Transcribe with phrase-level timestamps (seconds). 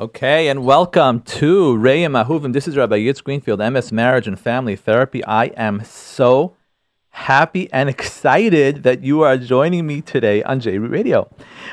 [0.00, 2.52] Okay, and welcome to Re'im Ahuvim.
[2.52, 5.24] This is Rabbi Yitz Greenfield, MS Marriage and Family Therapy.
[5.24, 6.54] I am so
[7.08, 11.28] happy and excited that you are joining me today on J Radio.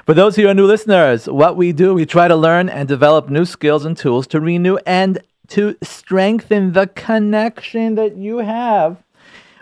[0.07, 3.29] For those who are new listeners, what we do, we try to learn and develop
[3.29, 5.19] new skills and tools to renew and
[5.49, 9.03] to strengthen the connection that you have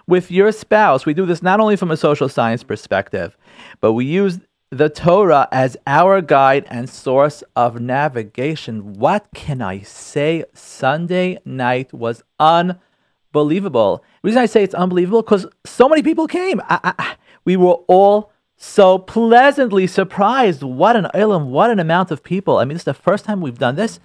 [0.07, 1.05] with your spouse.
[1.05, 3.35] We do this not only from a social science perspective,
[3.81, 4.39] but we use
[4.73, 8.93] the Torah as our guide and source of navigation.
[8.93, 10.45] What can I say?
[10.53, 14.03] Sunday night was unbelievable.
[14.21, 16.59] The reason I say it's unbelievable because so many people came.
[16.61, 20.63] I, I, we were all so pleasantly surprised.
[20.63, 22.57] What an ilm, what an amount of people.
[22.57, 23.99] I mean, this is the first time we've done this,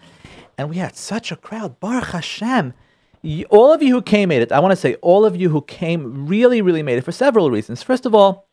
[0.59, 1.81] and we had such a crowd.
[1.81, 2.75] Baruch Hashem.
[3.51, 4.53] All of you who came made it.
[4.53, 7.51] I want to say all of you who came really, really made it for several
[7.51, 7.83] reasons.
[7.83, 8.48] First of all,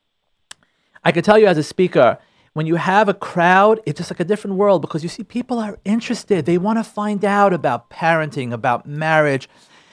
[1.05, 2.17] I can tell you as a speaker,
[2.53, 5.59] when you have a crowd, it's just like a different world because you see people
[5.59, 6.45] are interested.
[6.45, 9.47] They want to find out about parenting, about marriage,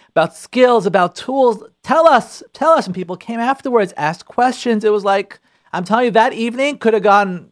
[0.08, 1.62] about skills, about tools.
[1.82, 2.86] Tell us, tell us.
[2.86, 4.84] And people came afterwards, asked questions.
[4.84, 5.38] It was like,
[5.74, 7.50] I'm telling you, that evening could have gone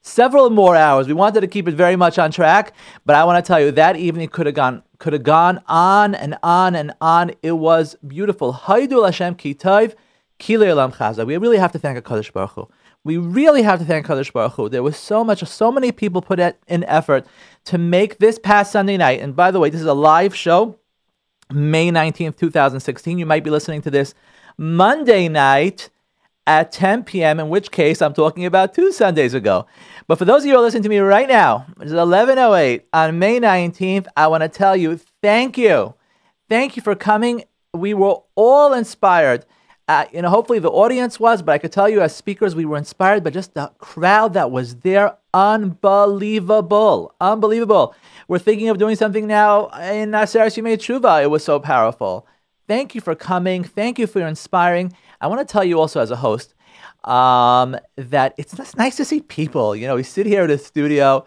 [0.00, 1.08] several more hours.
[1.08, 2.72] We wanted to keep it very much on track,
[3.04, 6.14] but I want to tell you that evening could have gone could have gone on
[6.14, 7.32] and on and on.
[7.42, 8.54] It was beautiful.
[8.54, 9.94] Kitayv,
[11.26, 12.68] We really have to thank HaKadosh Baruch Hu.
[13.04, 14.68] We really have to thank Kadosh Baruch Hu.
[14.70, 17.26] There was so much, so many people put in effort
[17.64, 19.20] to make this past Sunday night.
[19.20, 20.78] And by the way, this is a live show,
[21.52, 23.18] May 19th, 2016.
[23.18, 24.14] You might be listening to this
[24.56, 25.90] Monday night
[26.46, 29.66] at 10 p.m., in which case I'm talking about two Sundays ago.
[30.06, 33.18] But for those of you who are listening to me right now, it's 11.08 on
[33.18, 35.94] May 19th, I want to tell you thank you.
[36.48, 37.44] Thank you for coming.
[37.72, 39.44] We were all inspired
[39.86, 42.64] uh, you know, hopefully the audience was, but I could tell you as speakers, we
[42.64, 45.16] were inspired by just the crowd that was there.
[45.34, 47.14] Unbelievable.
[47.20, 47.94] Unbelievable.
[48.26, 51.22] We're thinking of doing something now in Aseret Yemei Tshuva.
[51.22, 52.26] It was so powerful.
[52.66, 53.62] Thank you for coming.
[53.62, 54.94] Thank you for your inspiring.
[55.20, 56.54] I want to tell you also as a host
[57.04, 59.76] um, that it's just nice to see people.
[59.76, 61.26] You know, we sit here in the studio,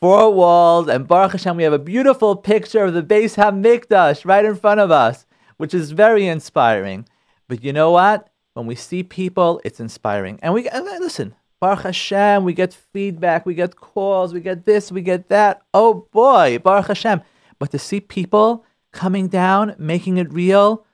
[0.00, 4.46] four walls, and Baruch Hashem, we have a beautiful picture of the Beis Hamikdash right
[4.46, 5.26] in front of us,
[5.58, 7.06] which is very inspiring.
[7.48, 8.28] But you know what?
[8.54, 10.38] When we see people, it's inspiring.
[10.42, 15.00] And we listen, Baruch Hashem, we get feedback, we get calls, we get this, we
[15.00, 15.62] get that.
[15.72, 17.22] Oh boy, Baruch Hashem.
[17.58, 20.84] But to see people coming down, making it real,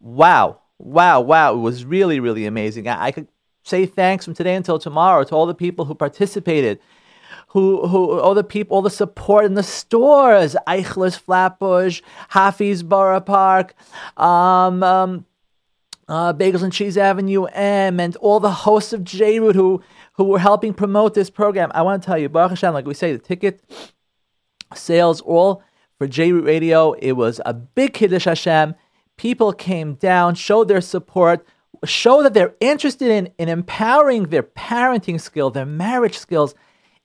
[0.00, 1.54] wow, wow, wow.
[1.54, 2.88] It was really, really amazing.
[2.88, 3.28] I, I could
[3.64, 6.78] say thanks from today until tomorrow to all the people who participated,
[7.48, 13.20] who, who, all the people, all the support in the stores, Eichler's Flatbush, Hafiz Borough
[13.20, 13.74] Park,
[14.16, 15.26] um, um,
[16.12, 20.24] uh, Bagels and Cheese Avenue M, and all the hosts of J Root who who
[20.24, 21.72] were helping promote this program.
[21.74, 23.64] I want to tell you, Baruch Hashem, like we say, the ticket
[24.74, 25.62] sales all
[25.96, 26.92] for J Root Radio.
[26.92, 28.74] It was a big Kiddush Hashem.
[29.16, 31.46] People came down, showed their support,
[31.86, 36.54] show that they're interested in, in empowering their parenting skill, their marriage skills.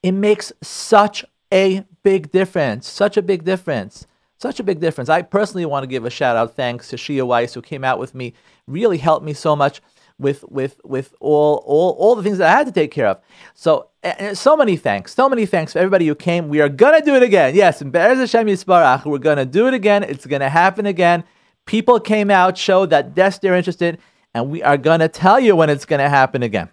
[0.03, 2.89] It makes such a big difference.
[2.89, 4.05] Such a big difference.
[4.39, 5.09] Such a big difference.
[5.09, 7.99] I personally want to give a shout out thanks to Shia Weiss, who came out
[7.99, 8.33] with me,
[8.67, 9.81] really helped me so much
[10.19, 13.19] with with with all all all the things that I had to take care of.
[13.53, 13.89] So
[14.33, 16.49] so many thanks, so many thanks for everybody who came.
[16.49, 17.55] We are gonna do it again.
[17.55, 20.03] Yes, in Be'ez Hashem Yisbarach, we're gonna do it again.
[20.03, 21.23] It's gonna happen again.
[21.65, 23.99] People came out, showed that yes, they're interested,
[24.33, 26.69] and we are gonna tell you when it's gonna happen again.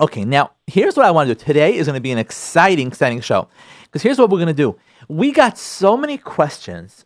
[0.00, 1.44] Okay, now here's what I want to do.
[1.44, 3.48] Today is to be an exciting, exciting show
[3.84, 4.76] because here's what we're to do.
[5.08, 7.04] We got so many questions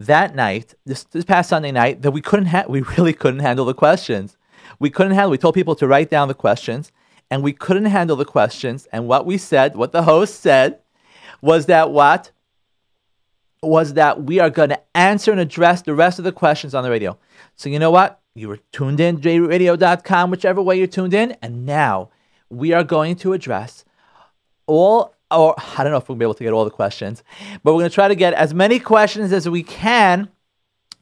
[0.00, 3.64] that night, this, this past Sunday night, that we couldn't ha- we really couldn't handle
[3.64, 4.36] the questions.
[4.78, 5.30] We couldn't handle.
[5.30, 6.92] We told people to write down the questions,
[7.30, 8.86] and we couldn't handle the questions.
[8.92, 10.80] And what we said, what the host said,
[11.40, 12.30] was that what
[13.62, 16.84] was that we are going to answer and address the rest of the questions on
[16.84, 17.18] the radio.
[17.56, 18.20] So you know what?
[18.34, 22.10] You were tuned in, jradio.com, whichever way you're tuned in, and now
[22.50, 23.84] we are going to address
[24.66, 27.22] all or I don't know if we'll be able to get all the questions,
[27.62, 30.28] but we're going to try to get as many questions as we can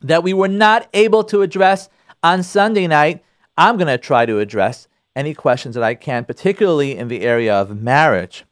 [0.03, 1.89] that we were not able to address
[2.23, 3.25] on Sunday night.
[3.57, 7.55] I'm going to try to address any questions that I can, particularly in the area
[7.55, 8.45] of marriage.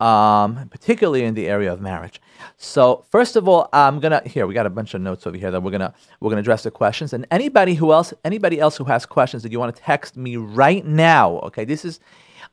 [0.00, 2.22] Um, particularly in the area of marriage.
[2.56, 5.50] So first of all, I'm gonna here we got a bunch of notes over here
[5.50, 7.12] that we're gonna we're gonna address the questions.
[7.12, 10.38] And anybody who else anybody else who has questions that you want to text me
[10.38, 11.66] right now, okay?
[11.66, 12.00] This is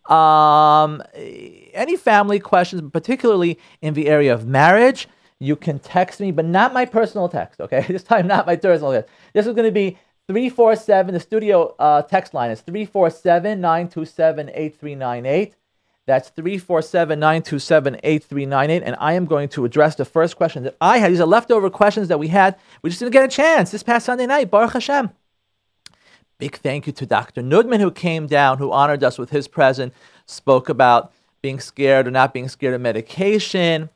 [0.09, 5.07] um, any family questions, particularly in the area of marriage,
[5.39, 7.81] you can text me, but not my personal text, okay?
[7.87, 9.11] This time, not my personal text.
[9.33, 15.55] This is going to be 347, the studio uh, text line is 347 927 8398.
[16.05, 18.83] That's 347 927 8398.
[18.83, 21.11] And I am going to address the first question that I had.
[21.11, 22.57] These are leftover questions that we had.
[22.81, 24.49] We just didn't get a chance this past Sunday night.
[24.49, 25.11] Baruch Hashem.
[26.39, 27.41] Big thank you to Dr.
[27.41, 29.93] Nudman who came down, who honored us with his presence,
[30.27, 31.11] spoke about
[31.41, 33.89] being scared or not being scared of medication.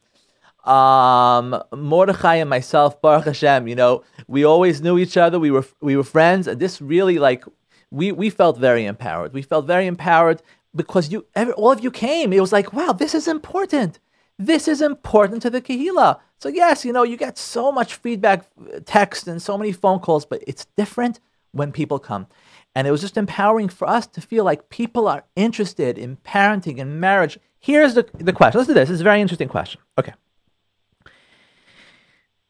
[0.64, 5.40] Um, Mordechai and myself, Baruch Hashem, you know, we always knew each other.
[5.40, 7.46] We were we were friends, and this really like
[7.92, 9.34] we we felt very empowered.
[9.34, 10.42] We felt very empowered
[10.76, 12.34] because you every, all of you came.
[12.34, 14.00] It was like, wow, this is important.
[14.40, 16.20] This is important to the Kahila.
[16.40, 18.48] So yes, you know, you get so much feedback,
[18.86, 21.20] text, and so many phone calls, but it's different
[21.52, 22.28] when people come.
[22.76, 26.80] And it was just empowering for us to feel like people are interested in parenting
[26.80, 27.38] and marriage.
[27.60, 28.60] Here's the, the question.
[28.60, 28.90] Listen to this.
[28.90, 29.82] This is a very interesting question.
[29.98, 30.14] Okay.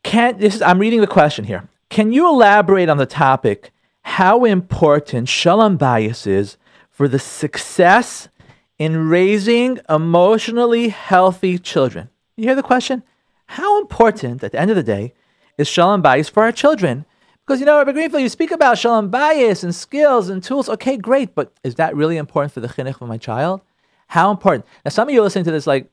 [0.04, 1.70] Can this is I'm reading the question here.
[1.90, 3.72] Can you elaborate on the topic
[4.04, 6.58] how important shalom bayis is
[6.90, 8.30] for the success
[8.78, 12.10] in raising emotionally healthy children?
[12.36, 13.04] You hear the question?
[13.48, 15.14] How important at the end of the day
[15.58, 17.06] is shalom bayis for our children?
[17.46, 20.70] Because you know, Rabbi Greenfield, you speak about shalom bayis and skills and tools.
[20.70, 23.62] Okay, great, but is that really important for the chinuch of my child?
[24.08, 24.66] How important?
[24.86, 25.90] Now, some of you listening to this like,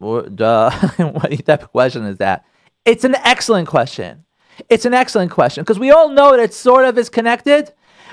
[0.00, 2.44] duh, what type of question is that?
[2.84, 4.24] It's an excellent question.
[4.68, 7.72] It's an excellent question because we all know that it sort of is connected,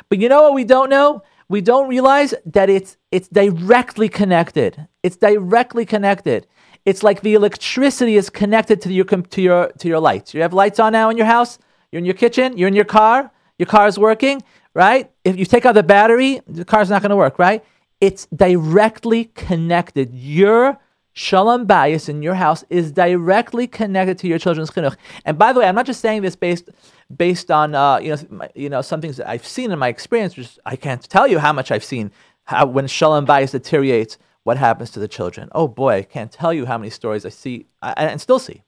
[0.09, 1.23] but you know what we don't know?
[1.47, 4.87] We don't realize that it's it's directly connected.
[5.03, 6.47] It's directly connected.
[6.85, 10.33] It's like the electricity is connected to your to your to your lights.
[10.33, 11.57] You have lights on now in your house.
[11.95, 14.43] You're in your kitchen, you're in your car, your car is working,
[14.73, 15.09] right?
[15.23, 17.63] If you take out the battery, the car's not going to work, right?
[18.01, 20.13] It's directly connected.
[20.13, 20.77] Your
[21.13, 24.97] shalom bayis in your house is directly connected to your children's chinuch.
[25.23, 26.69] And by the way, I'm not just saying this based
[27.15, 30.35] based on uh, you know you know some things that I've seen in my experience.
[30.35, 32.11] Which I can't tell you how much I've seen
[32.43, 35.47] how when shalom bayis deteriorates, what happens to the children.
[35.53, 38.63] Oh boy, I can't tell you how many stories I see and still see.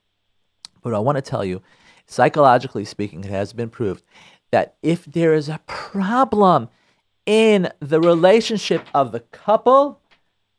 [0.82, 1.62] But I want to tell you
[2.08, 4.04] psychologically speaking, it has been proved
[4.52, 6.70] that if there is a problem
[7.26, 10.00] in the relationship of the couple,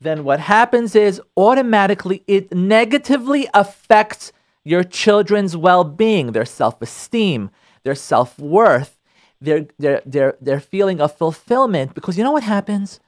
[0.01, 4.33] then what happens is automatically it negatively affects
[4.65, 7.51] your children's well being, their self esteem,
[7.83, 8.99] their self worth,
[9.41, 11.95] their, their, their, their feeling of fulfillment.
[11.95, 13.01] Because you know what happens?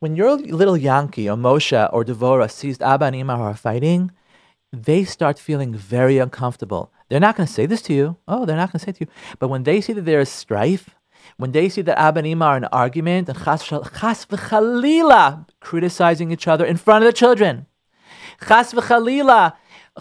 [0.00, 4.12] When your little Yankee or Moshe or Devora sees Abba and Ima are fighting,
[4.72, 6.92] they start feeling very uncomfortable.
[7.08, 8.16] They're not going to say this to you.
[8.26, 9.10] Oh, they're not going to say to you.
[9.38, 10.90] But when they see that there is strife,
[11.36, 16.48] when they see that Abba and Ima are in argument and chas v'chalila criticizing each
[16.48, 17.66] other in front of the children,
[18.46, 19.54] chas v'chalila,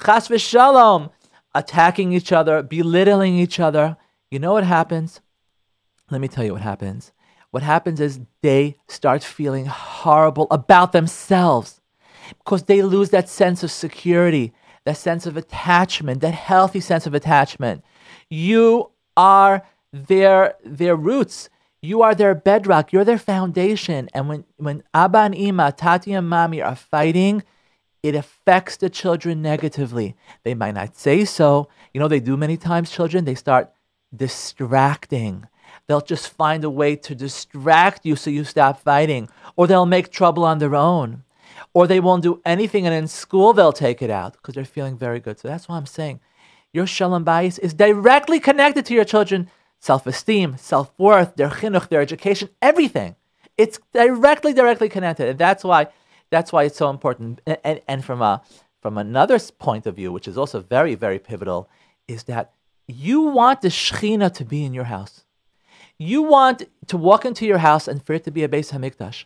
[0.04, 1.12] chas v'shalom,
[1.56, 3.98] attacking each other, belittling each other,
[4.30, 5.22] you know what happens?
[6.12, 7.12] Let me tell you what happens.
[7.52, 11.82] What happens is they start feeling horrible about themselves
[12.40, 14.54] because they lose that sense of security
[14.88, 17.84] that sense of attachment, that healthy sense of attachment.
[18.30, 21.50] You are their their roots.
[21.82, 22.94] You are their bedrock.
[22.94, 24.08] You're their foundation.
[24.14, 27.44] And when, when Abba and Ima, Tati and Mami are fighting,
[28.02, 30.16] it affects the children negatively.
[30.46, 31.68] They might not say so.
[31.94, 33.70] You know, they do many times, children, they start
[34.16, 35.48] distracting.
[35.88, 40.12] They'll just find a way to distract you so you stop fighting, or they'll make
[40.12, 41.24] trouble on their own
[41.78, 44.98] or they won't do anything, and in school they'll take it out because they're feeling
[44.98, 45.38] very good.
[45.38, 46.20] So that's why I'm saying
[46.74, 49.48] your shalom bayis is directly connected to your children'
[49.80, 53.16] self-esteem, self-worth, their chinuch, their education, everything.
[53.60, 55.90] It's directly, directly connected, and that's why
[56.32, 57.42] that's why it's so important.
[57.46, 58.42] And, and, and from a
[58.82, 61.70] from another point of view, which is also very, very pivotal,
[62.08, 62.54] is that
[62.88, 65.26] you want the Shechina to be in your house.
[66.00, 69.26] You want to walk into your house and for it to be a Beis Hamikdash.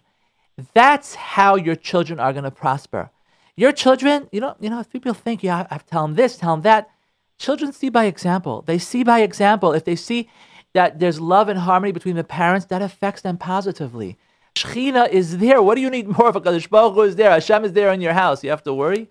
[0.74, 3.12] That's how your children are going to prosper.
[3.56, 6.38] Your children, you know, you know, if people think, yeah, I to tell them this,
[6.38, 6.90] tell them that.
[7.38, 8.64] Children see by example.
[8.66, 9.74] They see by example.
[9.74, 10.30] If they see
[10.74, 14.18] that there's love and harmony between the parents, that affects them positively.
[14.56, 15.62] Shechina is there.
[15.62, 16.36] What do you need more of?
[16.36, 17.32] HaKadosh Baruch Hu is there.
[17.32, 18.44] Hashem is there in your house.
[18.44, 19.10] You have to worry.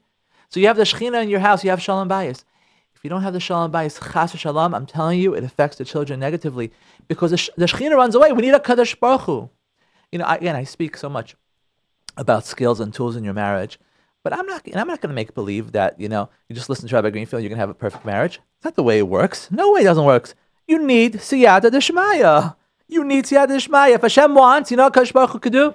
[0.48, 1.64] So you have the Shechina in your house.
[1.64, 2.44] You have Shalom Bayis.
[2.94, 5.84] If you don't have the Shalom Bayis, Chas Shalom, I'm telling you, it affects the
[5.84, 6.70] children negatively
[7.08, 8.32] because the, the Shechina runs away.
[8.32, 9.50] We need HaKadosh Baruch Hu.
[10.12, 11.36] You know, again, I speak so much
[12.20, 13.80] about skills and tools in your marriage.
[14.22, 16.68] But I'm not, and I'm not going to make believe that, you know, you just
[16.68, 18.40] listen to Rabbi Greenfield, you're going to have a perfect marriage.
[18.60, 19.50] That's not the way it works.
[19.50, 20.34] No way it doesn't work.
[20.68, 22.54] You need siyata deshmaya.
[22.86, 23.94] You need siyata deshmaya.
[23.94, 25.74] If Hashem wants, you know what Kadosh Baruch Hu could do?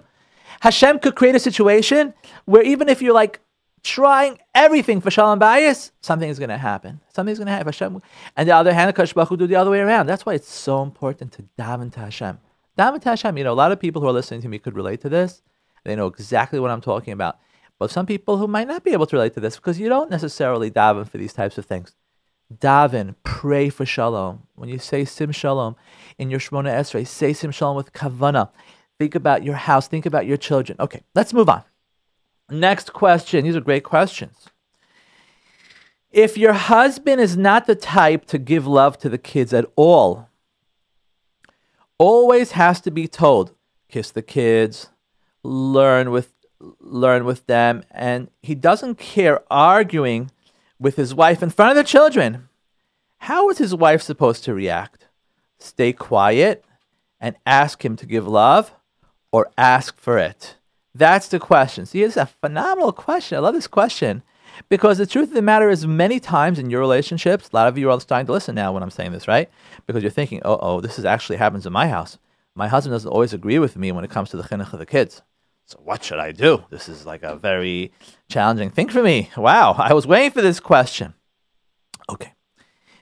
[0.62, 2.14] Hashem could create a situation
[2.46, 3.42] where even if you're like
[3.82, 7.02] trying everything for shalom bayis, something is going to happen.
[7.16, 7.68] Something's going to happen.
[7.68, 8.02] Hashem,
[8.38, 10.06] and the other hand, Kadosh Baruch Hu do the other way around.
[10.06, 12.38] That's why it's so important to daven to Hashem.
[12.78, 13.36] Daven to Hashem.
[13.40, 15.42] You know, a lot of people who are listening to me could relate to this.
[15.86, 17.40] They know exactly what I'm talking about.
[17.80, 20.10] But some people who might not be able to relate to this because you don't
[20.10, 21.96] necessarily daven for these types of things.
[22.54, 24.44] Daven, pray for shalom.
[24.56, 25.76] When you say sim shalom
[26.18, 28.50] in your Shemona Esrei, say sim shalom with kavana.
[28.98, 29.88] Think about your house.
[29.88, 30.78] Think about your children.
[30.80, 31.64] Okay, let's move on.
[32.50, 33.46] Next question.
[33.46, 34.50] These are great questions.
[36.12, 40.30] If your husband is not the type to give love to the kids at all,
[41.98, 43.54] always has to be told,
[43.90, 44.90] kiss the kids,
[45.46, 46.32] learn with
[46.80, 50.32] learn with them, and he doesn't care arguing
[50.80, 52.48] with his wife in front of the children.
[53.20, 55.08] How is his wife supposed to react?
[55.60, 56.66] Stay quiet
[57.20, 58.74] and ask him to give love
[59.32, 60.56] or ask for it?
[60.94, 61.86] That's the question.
[61.86, 63.38] See, it's a phenomenal question.
[63.38, 64.24] I love this question
[64.70, 67.78] because the truth of the matter is, many times in your relationships, a lot of
[67.78, 69.50] you are all starting to listen now when I'm saying this, right?
[69.86, 72.18] Because you're thinking, oh, oh, this is actually happens in my house.
[72.56, 74.86] My husband doesn't always agree with me when it comes to the chinuch of the
[74.86, 75.22] kids.
[75.66, 76.64] So what should I do?
[76.70, 77.92] This is like a very
[78.30, 79.32] challenging thing for me.
[79.36, 81.16] Wow, I was waiting for this question.
[82.10, 82.34] Okay.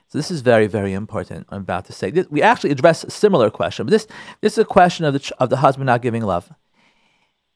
[0.08, 1.46] So this is very, very important.
[1.50, 2.10] I'm about to say.
[2.10, 4.06] This, we actually address a similar question, but this
[4.40, 6.52] this is a question of the of the husband not giving love.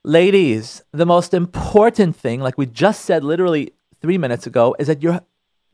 [0.05, 3.73] Ladies, the most important thing, like we just said literally
[4.03, 5.21] three minutes ago, is that your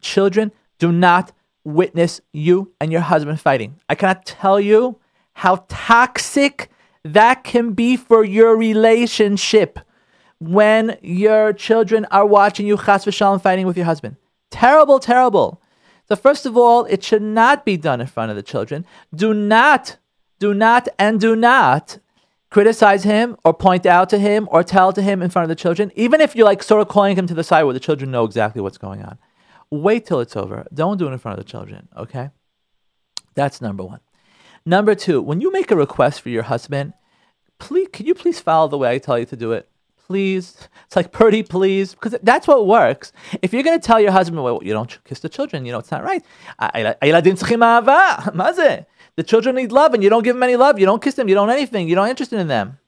[0.01, 1.33] children do not
[1.65, 3.81] witness you and your husband fighting.
[3.89, 4.99] I cannot tell you
[5.33, 6.71] how toxic
[7.05, 9.79] that can be for your relationship
[10.41, 14.17] when your children are watching you chas v'shalom fighting with your husband.
[14.51, 15.61] Terrible, terrible.
[16.09, 18.85] So first of all, it should not be done in front of the children.
[19.15, 19.97] Do not,
[20.39, 21.99] do not, and do not
[22.51, 25.61] criticize him or point out to him or tell to him in front of the
[25.61, 28.11] children, even if you're like sort of calling him to the side where the children
[28.11, 29.19] know exactly what's going on.
[29.71, 30.67] Wait till it's over.
[30.73, 32.31] Don't do it in front of the children, okay?
[33.35, 34.01] That's number one.
[34.67, 36.95] Number two, when you make a request for your husband,
[37.59, 39.69] please, can you please follow the way I tell you to do it?
[40.07, 40.57] Please.
[40.87, 41.93] It's like, Purdy, please.
[41.93, 43.13] Because that's what works.
[43.43, 45.79] If you're going to tell your husband, well, you don't kiss the children, you know,
[45.79, 46.25] it's not right.
[49.17, 50.81] The children need love, and you don't give them any love.
[50.81, 51.29] You don't kiss them.
[51.29, 51.87] You don't anything.
[51.87, 52.81] You're not interested in them.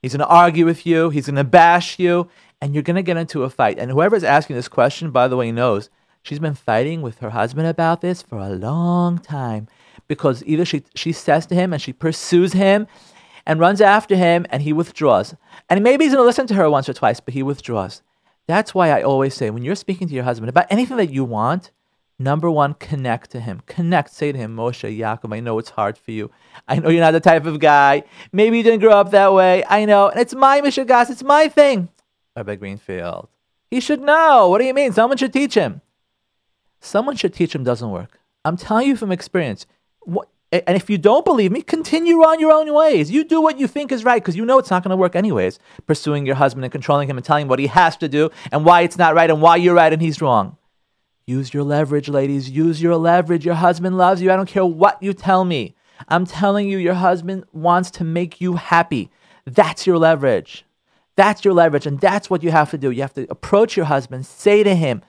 [0.00, 1.10] He's going to argue with you.
[1.10, 2.30] He's going to bash you,
[2.62, 3.78] and you're going to get into a fight.
[3.78, 5.90] And whoever's asking this question, by the way, knows
[6.22, 9.68] she's been fighting with her husband about this for a long time
[10.08, 12.86] because either she she says to him and she pursues him
[13.44, 15.34] and runs after him, and he withdraws.
[15.70, 18.02] And maybe he's going to listen to her once or twice, but he withdraws.
[18.48, 21.24] That's why I always say when you're speaking to your husband about anything that you
[21.24, 21.70] want,
[22.18, 23.60] Number one, connect to him.
[23.66, 24.10] Connect.
[24.10, 26.30] Say to him, Moshe, Yaakov, I know it's hard for you.
[26.66, 28.04] I know you're not the type of guy.
[28.32, 29.64] Maybe you didn't grow up that way.
[29.68, 30.08] I know.
[30.08, 31.10] And it's my Mishagas.
[31.10, 31.90] It's my thing.
[32.34, 33.28] Rabbi Greenfield.
[33.70, 34.48] He should know.
[34.48, 34.92] What do you mean?
[34.92, 35.82] Someone should teach him.
[36.80, 38.18] Someone should teach him doesn't work.
[38.44, 39.66] I'm telling you from experience.
[40.06, 43.10] What, and if you don't believe me, continue on your own ways.
[43.10, 45.16] You do what you think is right because you know it's not going to work
[45.16, 45.58] anyways.
[45.86, 48.64] Pursuing your husband and controlling him and telling him what he has to do and
[48.64, 50.56] why it's not right and why you're right and he's wrong.
[51.26, 52.48] Use your leverage, ladies.
[52.48, 53.44] Use your leverage.
[53.44, 54.30] Your husband loves you.
[54.30, 55.74] I don't care what you tell me.
[56.08, 59.10] I'm telling you, your husband wants to make you happy.
[59.44, 60.64] That's your leverage.
[61.16, 61.86] That's your leverage.
[61.86, 62.92] And that's what you have to do.
[62.92, 65.02] You have to approach your husband, say to him,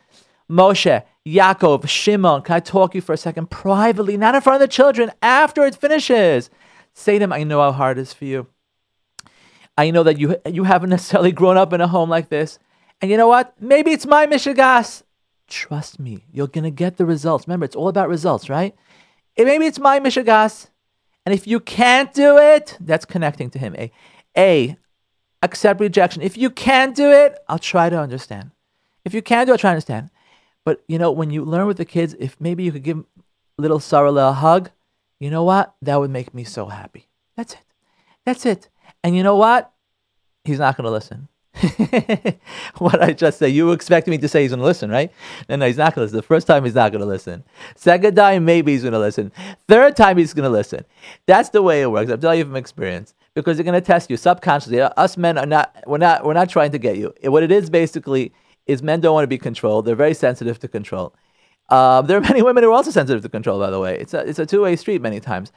[0.49, 1.03] Moshe,
[1.33, 4.67] Yaakov, Shimon, can I talk to you for a second privately, not in front of
[4.69, 6.49] the children, after it finishes?
[6.93, 8.47] Say to them, I know how hard it is for you.
[9.77, 12.59] I know that you, you haven't necessarily grown up in a home like this.
[13.01, 13.53] And you know what?
[13.61, 15.03] Maybe it's my Mishigas.
[15.47, 17.47] Trust me, you're gonna get the results.
[17.47, 18.75] Remember, it's all about results, right?
[19.37, 20.69] And maybe it's my mishagas,
[21.25, 23.75] and if you can't do it, that's connecting to him.
[23.77, 23.91] A,
[24.35, 24.77] a,
[25.43, 26.21] accept rejection.
[26.21, 28.51] If you can't do it, I'll try to understand.
[29.05, 30.09] If you can't do it, I'll try to understand.
[30.67, 33.05] But you know, when you learn with the kids, if maybe you could give
[33.57, 34.69] little Sarah a hug,
[35.17, 35.73] you know what?
[35.81, 37.07] That would make me so happy.
[37.37, 37.63] That's it.
[38.25, 38.67] That's it.
[39.01, 39.71] And you know what?
[40.43, 41.29] He's not gonna listen.
[42.79, 43.47] what I just say.
[43.47, 45.11] You expect me to say he's going to listen, right?
[45.49, 46.17] No, no, he's not going to listen.
[46.17, 47.43] The first time he's not going to listen.
[47.75, 49.31] Second time, maybe he's going to listen.
[49.67, 50.85] Third time, he's going to listen.
[51.25, 52.11] That's the way it works.
[52.11, 54.81] I'm telling you from experience because they're going to test you subconsciously.
[54.81, 55.75] Us men are not.
[55.87, 56.25] We're not.
[56.25, 57.11] We're not trying to get you.
[57.23, 58.33] What it is basically
[58.67, 59.85] is men don't want to be controlled.
[59.85, 61.15] They're very sensitive to control.
[61.69, 63.59] Um, there are many women who are also sensitive to control.
[63.59, 65.51] By the way, it's a it's a two way street many times.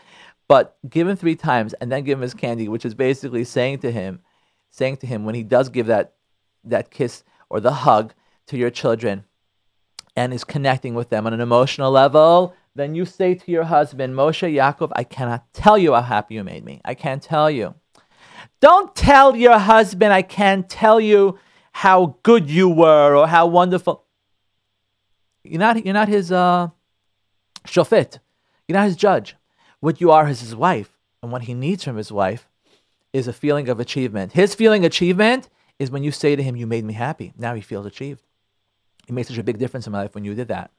[0.48, 3.78] But give him three times and then give him his candy, which is basically saying
[3.80, 4.20] to him
[4.70, 6.14] saying to him when he does give that
[6.64, 8.14] that kiss or the hug
[8.46, 9.24] to your children
[10.16, 14.14] and is connecting with them on an emotional level, then you say to your husband,
[14.14, 16.80] Moshe Yaakov, I cannot tell you how happy you made me.
[16.84, 17.74] I can't tell you.
[18.60, 21.38] Don't tell your husband, I can't tell you
[21.72, 24.04] how good you were or how wonderful.
[25.44, 26.68] You're not, you're not his uh,
[27.66, 28.18] shofet.
[28.68, 29.36] You're not his judge.
[29.80, 30.96] What you are is his wife.
[31.22, 32.48] And what he needs from his wife
[33.12, 34.32] is a feeling of achievement.
[34.32, 35.48] His feeling achievement
[35.78, 37.32] is when you say to him, You made me happy.
[37.36, 38.22] Now he feels achieved.
[39.08, 40.70] It made such a big difference in my life when you did that.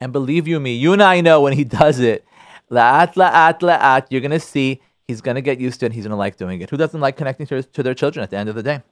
[0.00, 2.26] And believe you me, you and I know when he does it,
[2.70, 5.92] la'at, la'at, la'at, you're going to see he's going to get used to it.
[5.92, 6.70] He's going to like doing it.
[6.70, 8.82] Who doesn't like connecting to, to their children at the end of the day?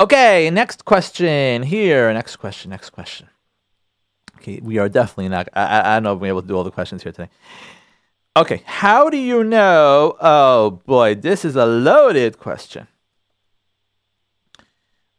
[0.00, 2.12] Okay, next question here.
[2.12, 3.28] Next question, next question.
[4.38, 6.64] Okay, we are definitely not, I, I don't know if we're able to do all
[6.64, 7.28] the questions here today.
[8.34, 10.16] Okay, how do you know?
[10.18, 12.88] Oh boy, this is a loaded question.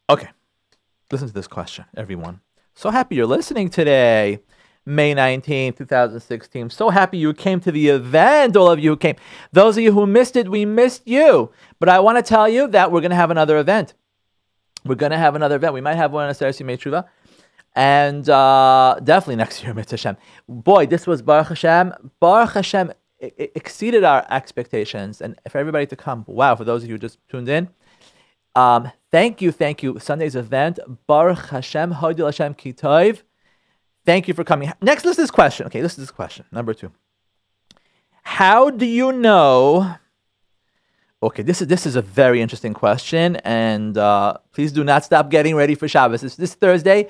[0.09, 0.29] Okay,
[1.11, 2.41] listen to this question, everyone.
[2.73, 4.39] So happy you're listening today.
[4.85, 6.69] May 19, 2016.
[6.69, 9.15] So happy you came to the event, all of you who came.
[9.51, 11.51] Those of you who missed it, we missed you.
[11.79, 13.93] But I want to tell you that we're going to have another event.
[14.85, 15.73] We're going to have another event.
[15.73, 17.05] We might have one on Aseres Yemei Tshuva.
[17.75, 20.17] And uh, definitely next year, Mitzvah Hashem.
[20.47, 21.93] Boy, this was Baruch Hashem.
[22.19, 25.21] Baruch Hashem exceeded our expectations.
[25.21, 27.69] And for everybody to come, wow, for those of you who just tuned in,
[28.55, 29.97] um, thank you, thank you.
[29.99, 33.23] Sunday's event, Baruch Hashem, Hodu L'Hashem Ki Tov.
[34.05, 34.71] Thank you for coming.
[34.81, 35.65] Next, listen to this question.
[35.67, 36.45] Okay, listen to this question.
[36.51, 36.91] Number two.
[38.23, 39.95] How do you know?
[41.21, 45.29] Okay, this is this is a very interesting question, and uh, please do not stop
[45.29, 46.21] getting ready for Shabbos.
[46.21, 47.07] This this Thursday,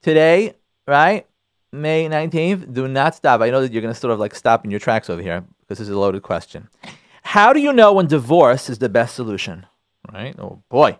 [0.00, 0.54] today,
[0.86, 1.26] right?
[1.72, 2.72] May 19th.
[2.72, 3.40] Do not stop.
[3.40, 5.44] I know that you're going to sort of like stop in your tracks over here
[5.60, 6.68] because this is a loaded question.
[7.22, 9.66] How do you know when divorce is the best solution?
[10.12, 10.38] Right?
[10.38, 10.98] Oh boy.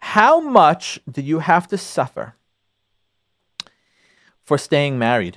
[0.00, 2.34] How much do you have to suffer
[4.48, 5.36] for staying married?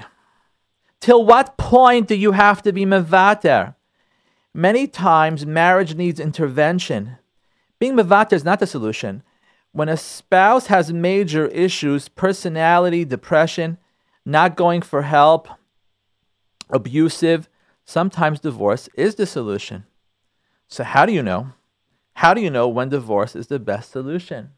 [1.01, 3.75] Till what point do you have to be mevater?
[4.53, 7.17] Many times marriage needs intervention.
[7.77, 9.21] Being mevater is not the solution.
[9.73, 13.77] When a spouse has major issues, personality, depression,
[14.25, 15.49] not going for help,
[16.69, 17.49] abusive,
[17.83, 19.83] sometimes divorce is the solution.
[20.69, 21.51] So, how do you know?
[22.13, 24.51] How do you know when divorce is the best solution?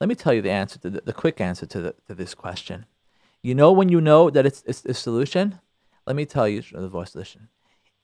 [0.00, 2.34] Let me tell you the answer to the, the quick answer to, the, to this
[2.34, 2.84] question.
[3.42, 5.60] You know when you know that it's, it's the solution?
[6.06, 7.48] Let me tell you the divorce solution.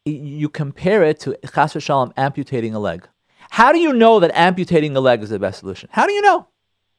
[0.04, 3.06] You compare it to chas v'shalom amputating a leg.
[3.50, 5.90] How do you know that amputating a leg is the best solution?
[5.92, 6.48] How do you know?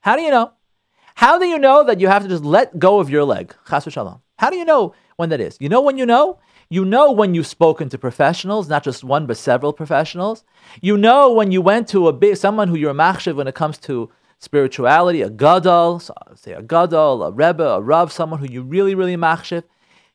[0.01, 0.51] How do you know?
[1.15, 3.55] How do you know that you have to just let go of your leg?
[3.67, 4.21] Chas v'shalom.
[4.38, 5.57] How do you know when that is?
[5.59, 6.39] You know when you know?
[6.69, 10.43] You know when you've spoken to professionals, not just one, but several professionals.
[10.81, 13.77] You know when you went to a big, someone who you're machshav when it comes
[13.79, 18.62] to spirituality, a gadol, so say a gadol, a rebbe, a rav, someone who you
[18.62, 19.63] really, really machshav.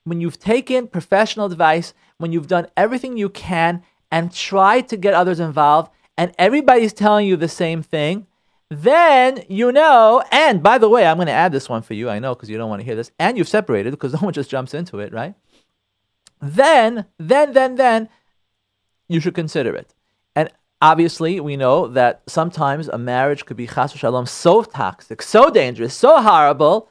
[0.04, 5.14] When you've taken professional advice, when you've done everything you can and tried to get
[5.14, 8.26] others involved, and everybody's telling you the same thing,
[8.70, 12.08] then you know, and by the way, I'm going to add this one for you.
[12.08, 14.32] I know because you don't want to hear this, and you've separated because no one
[14.32, 15.34] just jumps into it, right?
[16.40, 18.08] Then, then, then, then,
[19.08, 19.94] you should consider it.
[20.82, 25.94] Obviously, we know that sometimes a marriage could be chas v'shalom so toxic, so dangerous,
[25.94, 26.88] so horrible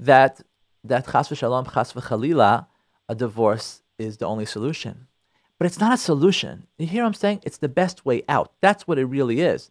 [0.00, 0.40] that
[0.82, 2.66] that chas v'shalom, chas v'chalila,
[3.10, 5.06] a divorce is the only solution.
[5.58, 6.66] But it's not a solution.
[6.78, 7.40] You hear what I'm saying?
[7.42, 8.52] It's the best way out.
[8.62, 9.70] That's what it really is.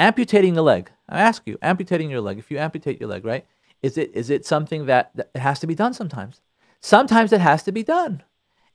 [0.00, 0.90] Amputating a leg.
[1.08, 2.40] I ask you, amputating your leg.
[2.40, 3.46] If you amputate your leg, right?
[3.80, 6.40] Is it is it something that, that it has to be done sometimes?
[6.80, 8.24] Sometimes it has to be done.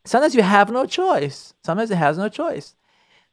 [0.05, 1.53] Sometimes you have no choice.
[1.61, 2.75] Sometimes it has no choice.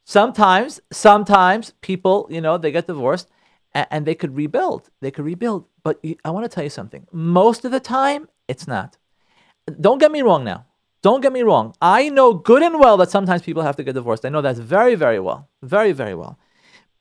[0.08, 3.28] Sometimes, sometimes people, you know, they get divorced
[3.72, 4.88] and, and they could rebuild.
[5.00, 5.66] They could rebuild.
[5.82, 7.08] But I want to tell you something.
[7.10, 8.98] Most of the time, it's not.
[9.80, 10.64] Don't get me wrong now.
[11.02, 11.74] Don't get me wrong.
[11.82, 14.24] I know good and well that sometimes people have to get divorced.
[14.24, 15.48] I know that very, very well.
[15.62, 16.38] Very, very well.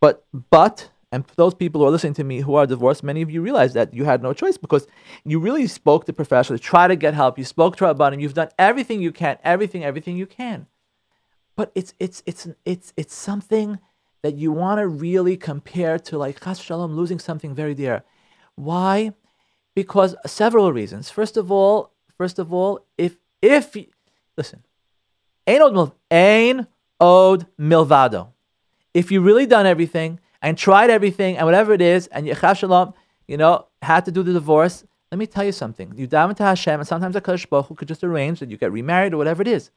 [0.02, 3.30] But but and those people who are listening to me who are divorced, many of
[3.30, 4.88] you realize that you had no choice because
[5.24, 7.38] you really spoke to professionals, try to get help.
[7.38, 8.20] You spoke to Rabbanim.
[8.20, 10.66] You've done everything you can, everything, everything you can.
[11.56, 13.80] But it's it's it's it's it's something
[14.24, 18.04] that you want to really compare to like Chas Shalom losing something very dear.
[18.56, 19.14] Why?
[19.76, 21.10] Because several reasons.
[21.10, 23.76] First of all, first of all, if if
[24.38, 24.64] listen,
[25.48, 26.68] ain od, ain
[27.00, 28.30] milvado
[28.96, 32.94] if you really done everything and tried everything and whatever it is, and Yechav Shalom,
[33.28, 35.94] you know, had to do the divorce, let me tell you something.
[35.98, 38.72] You daven to Hashem, and sometimes a Baruch Hu could just arrange that you get
[38.72, 39.70] remarried or whatever it is.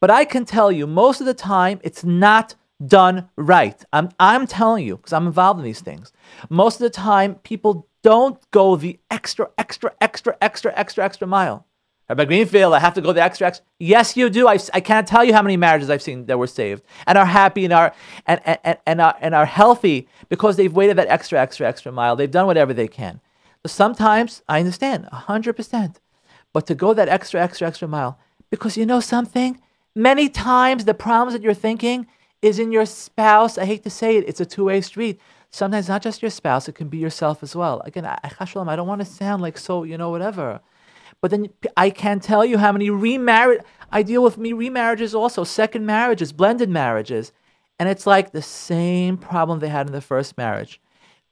[0.00, 3.84] But I can tell you, most of the time, it's not done right.
[3.92, 6.12] I'm, I'm telling you, because I'm involved in these things.
[6.48, 11.66] Most of the time, people don't go the extra, extra, extra, extra, extra, extra mile.
[12.08, 13.66] Rabbi Greenfield, I have to go the extra extra.
[13.78, 14.48] Yes, you do.
[14.48, 17.26] I, I can't tell you how many marriages I've seen that were saved and are
[17.26, 17.94] happy and are
[18.26, 22.16] and, and, and, are, and are healthy because they've waited that extra, extra, extra mile.
[22.16, 23.20] They've done whatever they can.
[23.62, 25.96] So sometimes I understand, 100%.
[26.54, 29.60] But to go that extra, extra, extra mile, because you know something?
[29.98, 32.06] Many times the problems that you're thinking
[32.40, 33.58] is in your spouse.
[33.58, 35.20] I hate to say it, it's a two way street.
[35.50, 37.82] Sometimes not just your spouse, it can be yourself as well.
[37.84, 40.60] Again, I, I don't want to sound like so, you know, whatever.
[41.20, 45.42] But then I can't tell you how many remarried, I deal with me remarriages also,
[45.42, 47.32] second marriages, blended marriages.
[47.80, 50.80] And it's like the same problem they had in the first marriage,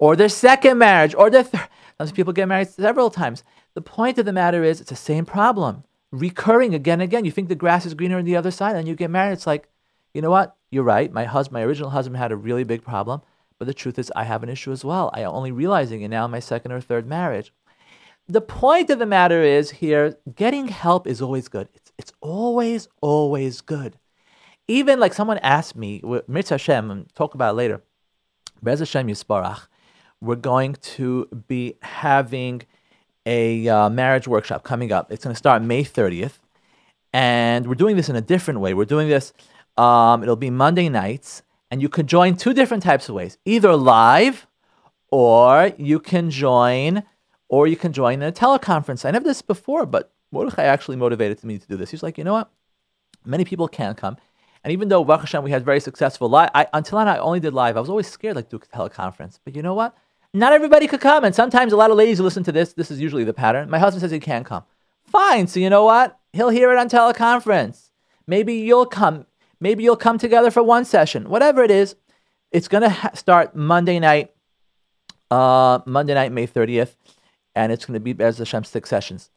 [0.01, 1.69] or their second marriage, or their third.
[1.99, 3.45] Sometimes people get married several times.
[3.75, 5.85] The point of the matter is, it's the same problem,
[6.19, 7.25] recurring again and again.
[7.25, 9.33] You think the grass is greener on the other side, and you get married.
[9.33, 9.69] It's like,
[10.15, 10.57] you know what?
[10.71, 11.13] You're right.
[11.13, 13.23] My husband, my original husband, had a really big problem.
[13.59, 15.11] But the truth is, I have an issue as well.
[15.15, 17.53] I am only realizing it now in my second or third marriage.
[18.29, 21.69] The point of the matter is here, getting help is always good.
[21.75, 23.99] It's, it's always, always good.
[24.69, 27.83] Even like someone asked me, Mitzvah Hashem, talk about it later.
[28.63, 29.69] Bez Hashem Yisbarach,
[30.21, 32.63] we're going to be having
[33.27, 35.13] a uh, marriage workshop coming up.
[35.13, 36.39] It's going to start May 30th.
[37.13, 38.73] And we're doing this in a different way.
[38.73, 39.33] We're doing this,
[39.77, 43.75] um, it'll be Monday nights and you can join two different types of ways either
[43.75, 44.47] live
[45.11, 47.03] or you can join
[47.49, 50.97] or you can join in a teleconference i never did this before but mordechai actually
[50.97, 52.51] motivated me to do this he's like you know what
[53.25, 54.17] many people can't come
[54.65, 57.41] and even though Baruch Hashem, we had very successful live I, until then i only
[57.41, 59.97] did live i was always scared like do a teleconference but you know what
[60.39, 63.01] not everybody could come and sometimes a lot of ladies listen to this this is
[63.01, 64.65] usually the pattern my husband says he can't come
[65.05, 67.91] fine so you know what he'll hear it on teleconference
[68.27, 69.27] maybe you'll come
[69.61, 71.29] Maybe you'll come together for one session.
[71.29, 71.97] Whatever it is,
[72.53, 74.33] it's going to ha- start Monday night,
[75.31, 76.97] uh, Monday night, May 30th,
[77.55, 79.31] and it's going to be as Hashem six sessions.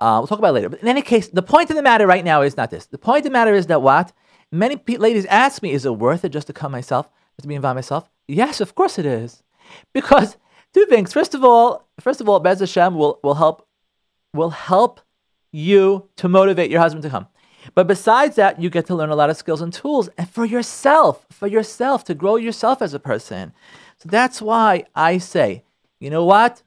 [0.00, 0.68] Uh, we'll talk about later.
[0.68, 2.86] But in any case, the point of the matter right now is not this.
[2.86, 4.12] The point of the matter is that what?
[4.50, 7.54] Many ladies ask me, is it worth it just to come myself, just to be
[7.54, 8.10] involved myself?
[8.26, 9.42] Yes, of course it is.
[9.92, 10.36] Because
[10.74, 11.12] two things.
[11.12, 13.66] First of all, first of all, Bez Hashem will, will help
[14.32, 15.00] will help
[15.52, 17.26] you to motivate your husband to come.
[17.74, 20.44] But besides that, you get to learn a lot of skills and tools and for
[20.44, 23.52] yourself, for yourself, to grow yourself as a person.
[23.98, 25.64] So that's why I say,
[25.98, 26.62] you know what?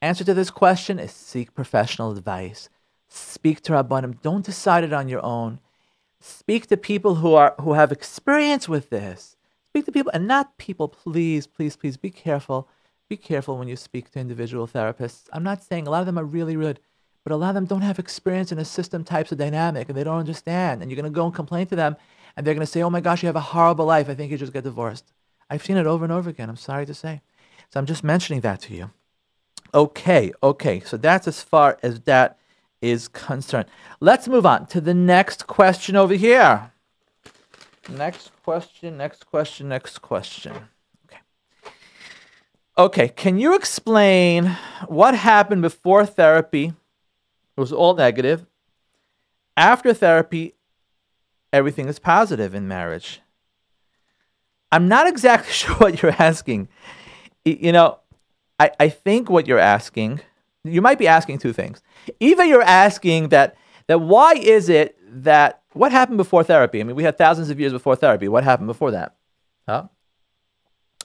[0.00, 2.68] Answer to this question is seek professional advice.
[3.08, 4.22] Speak to Rabbanim.
[4.22, 5.58] Don't decide it on your own.
[6.20, 9.36] Speak to people who are who have experience with this.
[9.70, 12.68] Speak to people and not people, please, please, please be careful.
[13.08, 15.28] Be careful when you speak to individual therapists.
[15.32, 16.80] I'm not saying a lot of them are really good.
[17.24, 19.98] But a lot of them don't have experience in a system types of dynamic and
[19.98, 20.80] they don't understand.
[20.80, 21.96] And you're going to go and complain to them
[22.36, 24.08] and they're going to say, oh my gosh, you have a horrible life.
[24.08, 25.12] I think you just get divorced.
[25.50, 26.48] I've seen it over and over again.
[26.48, 27.20] I'm sorry to say.
[27.70, 28.90] So I'm just mentioning that to you.
[29.74, 30.80] Okay, okay.
[30.80, 32.38] So that's as far as that
[32.80, 33.66] is concerned.
[34.00, 36.72] Let's move on to the next question over here.
[37.88, 40.52] Next question, next question, next question.
[41.06, 41.20] Okay.
[42.76, 46.74] Okay, can you explain what happened before therapy
[47.58, 48.46] it was all negative.
[49.56, 50.54] After therapy,
[51.52, 53.20] everything is positive in marriage.
[54.70, 56.68] I'm not exactly sure what you're asking.
[57.44, 57.98] You know,
[58.60, 60.20] I, I think what you're asking,
[60.62, 61.82] you might be asking two things.
[62.20, 63.56] Either you're asking that
[63.88, 66.80] that why is it that what happened before therapy?
[66.80, 68.28] I mean, we had thousands of years before therapy.
[68.28, 69.16] What happened before that?
[69.68, 69.88] Huh?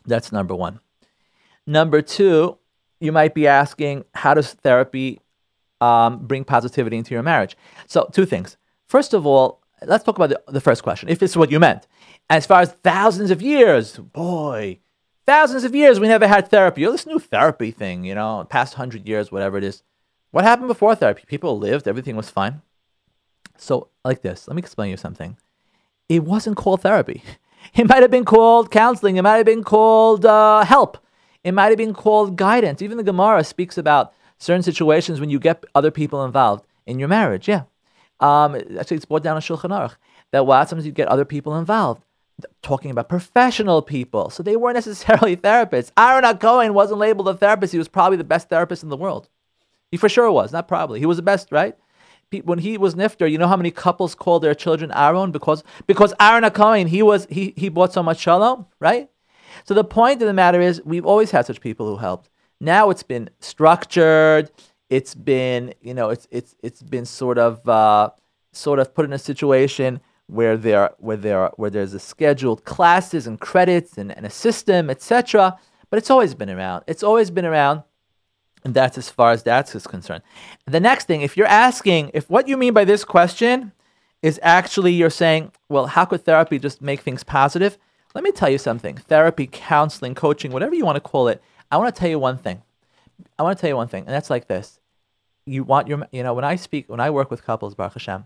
[0.05, 0.79] That's number one.
[1.65, 2.57] Number two,
[2.99, 5.19] you might be asking, how does therapy
[5.81, 7.57] um, bring positivity into your marriage?
[7.87, 8.57] So, two things.
[8.87, 11.87] First of all, let's talk about the, the first question, if it's what you meant.
[12.29, 14.79] As far as thousands of years, boy,
[15.25, 16.85] thousands of years we never had therapy.
[16.85, 19.83] Oh, this new therapy thing, you know, past hundred years, whatever it is.
[20.31, 21.23] What happened before therapy?
[21.27, 22.61] People lived, everything was fine.
[23.57, 25.37] So, like this, let me explain you something.
[26.09, 27.23] It wasn't called therapy.
[27.75, 29.15] It might have been called counseling.
[29.15, 30.97] It might have been called uh, help.
[31.43, 32.81] It might have been called guidance.
[32.81, 37.07] Even the Gemara speaks about certain situations when you get other people involved in your
[37.07, 37.47] marriage.
[37.47, 37.63] Yeah.
[38.19, 39.95] Um, actually, it's brought down in Shulchan Aruch
[40.31, 42.03] that what sometimes you get other people involved.
[42.61, 44.29] Talking about professional people.
[44.29, 45.91] So they weren't necessarily therapists.
[45.97, 47.71] Aaron Cohen wasn't labeled a therapist.
[47.71, 49.29] He was probably the best therapist in the world.
[49.91, 50.99] He for sure was, not probably.
[50.99, 51.77] He was the best, right?
[52.43, 56.13] When he was nifter, you know how many couples called their children Aaron because because
[56.19, 59.09] Aaron Cohen he was he he brought so much shalom, right?
[59.65, 62.29] So the point of the matter is we've always had such people who helped.
[62.59, 64.49] Now it's been structured.
[64.89, 68.09] It's been, you know, it's it's it's been sort of uh,
[68.51, 73.27] sort of put in a situation where there where there where there's a scheduled classes
[73.27, 75.57] and credits and, and a system, etc.
[75.89, 76.83] But it's always been around.
[76.87, 77.83] It's always been around.
[78.63, 80.23] And that's as far as that's is concerned.
[80.65, 83.73] The next thing, if you're asking, if what you mean by this question
[84.21, 87.77] is actually you're saying, well, how could therapy just make things positive?
[88.15, 88.95] Let me tell you something.
[88.95, 92.37] Therapy, counseling, coaching, whatever you want to call it, I want to tell you one
[92.37, 92.61] thing.
[93.37, 94.79] I want to tell you one thing, and that's like this.
[95.45, 98.25] You want your, you know, when I speak, when I work with couples, Baruch Hashem,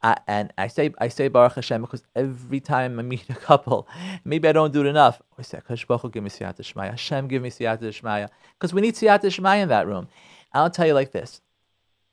[0.00, 3.88] And I say I say Baruch Hashem because every time I meet a couple,
[4.24, 5.20] maybe I don't do it enough.
[5.36, 6.90] I say, give me siyata shmaya.
[6.90, 8.28] Hashem, give me siyata shmaya.
[8.56, 10.08] Because we need siyata shmaya in that room.
[10.52, 11.40] I'll tell you like this: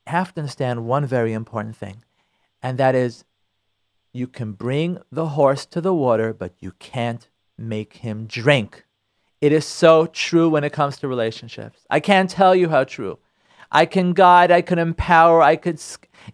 [0.08, 2.04] you have to understand one very important thing,
[2.64, 3.24] and that is,
[4.14, 8.86] you can bring the horse to the water, but you can't make him drink.
[9.42, 11.86] It is so true when it comes to relationships.
[11.90, 13.20] I can't tell you how true.
[13.72, 15.80] I can guide, I can empower, I could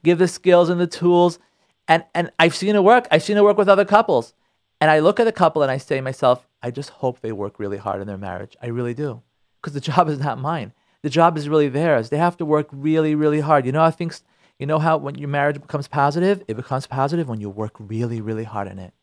[0.04, 1.40] give the skills and the tools.
[1.88, 3.08] And, and I've seen it work.
[3.12, 4.34] I've seen it work with other couples.
[4.80, 7.32] And I look at the couple and I say to myself, I just hope they
[7.32, 8.56] work really hard in their marriage.
[8.62, 9.22] I really do.
[9.62, 10.74] Because the job is not mine.
[11.04, 12.10] The job is really theirs.
[12.10, 13.66] They have to work really, really hard.
[13.66, 14.24] You know how things,
[14.60, 16.44] you know how when your marriage becomes positive?
[16.48, 18.94] It becomes positive when you work really, really hard in it.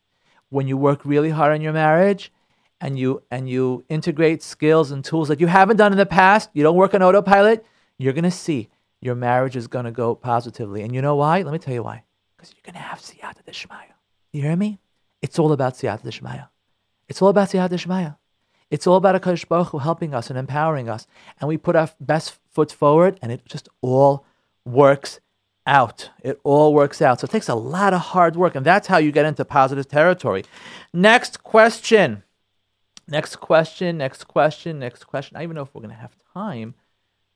[0.49, 2.31] When you work really hard in your marriage,
[2.81, 6.49] and you and you integrate skills and tools that you haven't done in the past,
[6.53, 7.65] you don't work on autopilot,
[7.97, 8.69] you're gonna see
[9.01, 10.81] your marriage is gonna go positively.
[10.83, 11.41] And you know why?
[11.41, 12.03] Let me tell you why.
[12.35, 13.93] Because you're gonna have siyata deshmaya.
[14.31, 14.79] You hear me?
[15.21, 16.49] It's all about siyata deshmaya.
[17.07, 18.17] It's all about siyata deshmaya.
[18.69, 21.07] It's all about a Baruch Hu helping us and empowering us.
[21.39, 24.25] And we put our best foot forward and it just all
[24.63, 25.19] works
[25.65, 26.11] out.
[26.21, 27.19] It all works out.
[27.19, 28.55] So it takes a lot of hard work.
[28.55, 30.43] And that's how you get into positive territory.
[30.93, 32.23] Next question.
[33.07, 35.35] Next question, next question, next question.
[35.35, 36.75] I don't even know if we're going to have time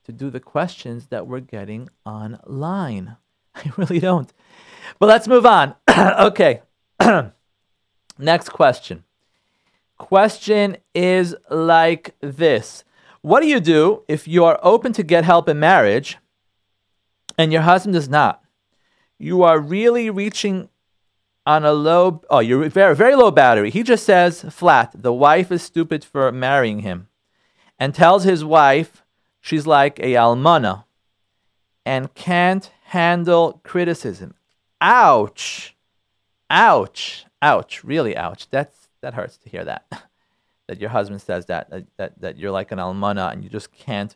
[0.05, 3.17] to do the questions that we're getting online.
[3.55, 4.31] I really don't.
[4.99, 5.75] But let's move on.
[5.97, 6.61] okay.
[8.17, 9.03] next question.
[9.97, 12.83] Question is like this
[13.21, 16.17] What do you do if you are open to get help in marriage
[17.37, 18.41] and your husband is not?
[19.17, 20.69] You are really reaching
[21.45, 23.69] on a low, oh, you're very, very low battery.
[23.69, 27.07] He just says flat, the wife is stupid for marrying him
[27.77, 29.02] and tells his wife
[29.43, 30.85] she's like a almana
[31.85, 34.33] and can't handle criticism.
[34.81, 35.75] Ouch.
[36.49, 37.25] Ouch.
[37.41, 37.83] Ouch.
[37.83, 38.49] Really ouch.
[38.49, 39.85] That's, that hurts to hear that.
[40.67, 43.71] that your husband says that, that, that, that you're like an almana and you just
[43.73, 44.15] can't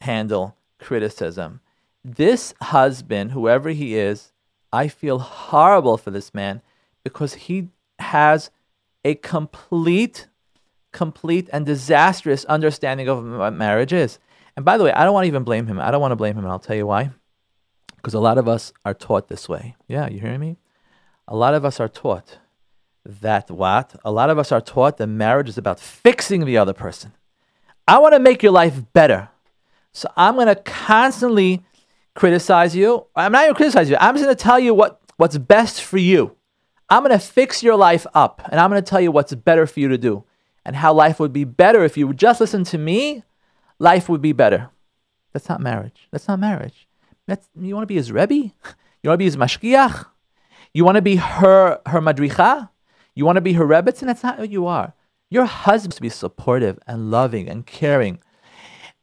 [0.00, 1.60] handle criticism.
[2.04, 4.32] This husband, whoever he is,
[4.72, 6.60] I feel horrible for this man
[7.04, 7.68] because he
[8.00, 8.50] has
[9.04, 10.26] a complete,
[10.92, 14.18] complete and disastrous understanding of what marriage is.
[14.56, 15.78] And by the way, I don't want to even blame him.
[15.78, 17.10] I don't want to blame him, and I'll tell you why.
[17.96, 19.76] Because a lot of us are taught this way.
[19.86, 20.56] Yeah, you hearing me?
[21.28, 22.38] A lot of us are taught
[23.04, 23.94] that what?
[24.04, 27.12] A lot of us are taught that marriage is about fixing the other person.
[27.86, 29.28] I want to make your life better.
[29.92, 31.64] So I'm going to constantly
[32.14, 33.06] criticize you.
[33.14, 33.96] I'm not even criticize you.
[34.00, 36.36] I'm just going to tell you what, what's best for you.
[36.88, 39.66] I'm going to fix your life up and I'm going to tell you what's better
[39.66, 40.24] for you to do
[40.64, 43.22] and how life would be better if you would just listen to me.
[43.78, 44.70] Life would be better.
[45.32, 46.08] That's not marriage.
[46.10, 46.88] That's not marriage.
[47.26, 48.52] That's, you want to be his Rebbe?
[49.02, 50.06] You want to be his Mashgiach?
[50.74, 52.70] You want to be her, her Madricha?
[53.14, 53.94] You want to be her Rebbe?
[54.00, 54.94] And that's not who you are.
[55.30, 58.18] Your husband to be supportive and loving and caring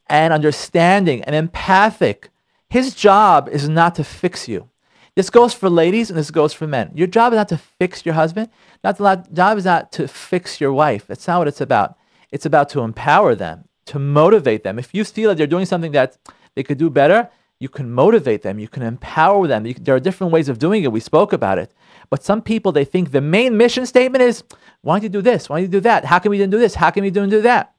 [0.08, 2.32] and understanding and empathic
[2.74, 4.68] his job is not to fix you.
[5.16, 6.90] This goes for ladies and this goes for men.
[6.96, 8.50] Your job is not to fix your husband.
[8.84, 11.06] Not the job is not to fix your wife.
[11.06, 11.96] That's not what it's about.
[12.32, 14.80] It's about to empower them, to motivate them.
[14.80, 16.18] If you feel that they're doing something that
[16.56, 18.60] they could do better, you can motivate them.
[18.60, 19.66] You can empower them.
[19.66, 20.92] You, there are different ways of doing it.
[20.92, 21.74] We spoke about it.
[22.10, 24.44] But some people, they think the main mission statement is,
[24.82, 25.50] why don't you do this?
[25.50, 26.06] Why don't you do that?
[26.06, 26.76] How can we do this?
[26.76, 27.74] How can we do that?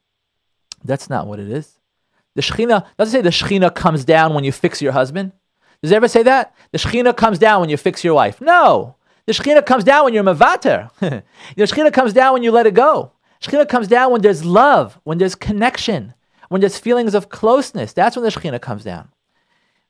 [0.83, 1.79] That's not what it is.
[2.35, 5.33] The Shekhinah doesn't say the Shekhinah comes down when you fix your husband.
[5.83, 6.55] Does it ever say that?
[6.73, 8.41] The Shekhinah comes down when you fix your wife.
[8.41, 8.97] No.
[9.27, 10.91] The Shekhinah comes down when you're mevater.
[11.01, 11.23] the
[11.57, 13.13] Shekhinah comes down when you let it go.
[13.45, 16.15] Shekhinah comes down when there's love, when there's connection,
[16.49, 17.93] when there's feelings of closeness.
[17.93, 19.09] That's when the Shekhinah comes down.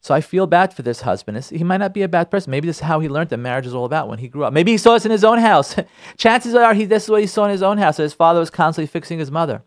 [0.00, 1.42] So I feel bad for this husband.
[1.44, 2.50] He might not be a bad person.
[2.50, 4.52] Maybe this is how he learned that marriage is all about when he grew up.
[4.52, 5.76] Maybe he saw this in his own house.
[6.18, 7.96] Chances are he, this is what he saw in his own house.
[7.96, 9.62] That his father was constantly fixing his mother.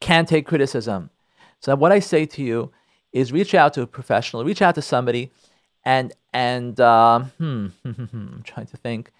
[0.00, 1.10] Can't take criticism.
[1.60, 2.72] So what I say to you
[3.12, 5.30] is reach out to a professional, reach out to somebody,
[5.84, 9.12] and and uh, hmm, I'm trying to think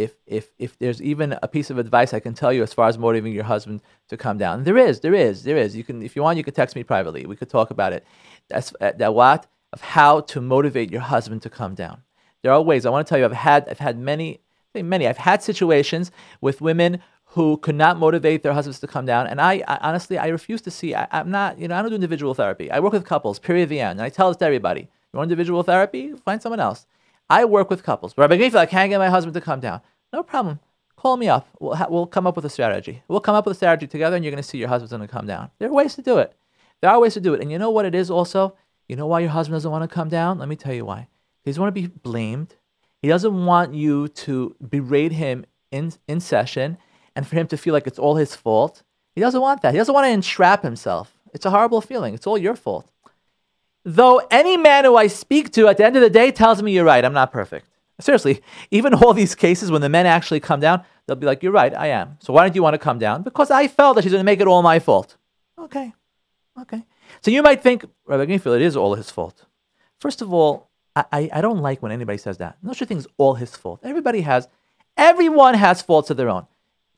[0.00, 2.88] if if if there's even a piece of advice I can tell you as far
[2.88, 4.64] as motivating your husband to come down.
[4.64, 5.76] There is, there is, there is.
[5.76, 7.26] You can, if you want, you could text me privately.
[7.26, 8.04] We could talk about it.
[8.48, 12.02] That's uh, that what of how to motivate your husband to come down.
[12.42, 12.86] There are ways.
[12.86, 13.24] I want to tell you.
[13.24, 14.40] I've had I've had many
[14.74, 15.06] many.
[15.06, 16.10] I've had situations
[16.40, 17.02] with women
[17.34, 19.26] who could not motivate their husbands to come down.
[19.28, 20.94] And I, I honestly, I refuse to see.
[20.94, 22.70] I, am not, you know, I don't do individual therapy.
[22.70, 23.38] I work with couples.
[23.38, 23.68] Period.
[23.68, 24.00] The end.
[24.00, 26.12] And I tell this to everybody: you want individual therapy?
[26.24, 26.86] Find someone else.
[27.30, 28.12] I work with couples.
[28.12, 29.80] But Rabbi I can't get my husband to come down.
[30.12, 30.60] No problem.
[30.96, 31.48] Call me up.
[31.60, 33.02] We'll, ha- we'll come up with a strategy.
[33.08, 35.00] We'll come up with a strategy together, and you're going to see your husband's going
[35.00, 35.50] to come down.
[35.58, 36.34] There are ways to do it.
[36.80, 37.40] There are ways to do it.
[37.40, 38.54] And you know what it is also?
[38.88, 40.38] You know why your husband doesn't want to come down?
[40.38, 41.08] Let me tell you why.
[41.44, 42.56] He doesn't want to be blamed.
[43.00, 46.76] He doesn't want you to berate him in, in session
[47.16, 48.82] and for him to feel like it's all his fault.
[49.14, 49.72] He doesn't want that.
[49.72, 51.12] He doesn't want to entrap himself.
[51.32, 52.14] It's a horrible feeling.
[52.14, 52.90] It's all your fault.
[53.84, 56.72] Though any man who I speak to at the end of the day tells me
[56.72, 57.69] you're right, I'm not perfect.
[58.00, 61.52] Seriously, even all these cases when the men actually come down, they'll be like, You're
[61.52, 62.16] right, I am.
[62.20, 63.22] So why don't you want to come down?
[63.22, 65.16] Because I felt that she's going to make it all my fault.
[65.58, 65.92] Okay,
[66.60, 66.84] okay.
[67.22, 69.44] So you might think, Rabbi Greenfield, it is all his fault.
[69.98, 72.56] First of all, I, I don't like when anybody says that.
[72.62, 73.80] No such thing is all his fault.
[73.82, 74.48] Everybody has,
[74.96, 76.46] everyone has faults of their own.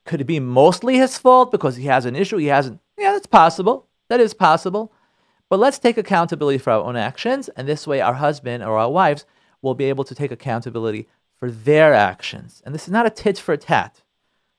[0.05, 2.39] Could it be mostly his fault because he has an issue?
[2.39, 2.81] He hasn't.
[2.99, 3.89] Yeah, that's possible.
[4.09, 4.93] That is possible.
[5.49, 8.91] But let's take accountability for our own actions, and this way our husband or our
[8.91, 9.27] wives
[9.63, 12.63] will be able to take accountability for their actions.
[12.67, 14.03] And this is not a tit for tat.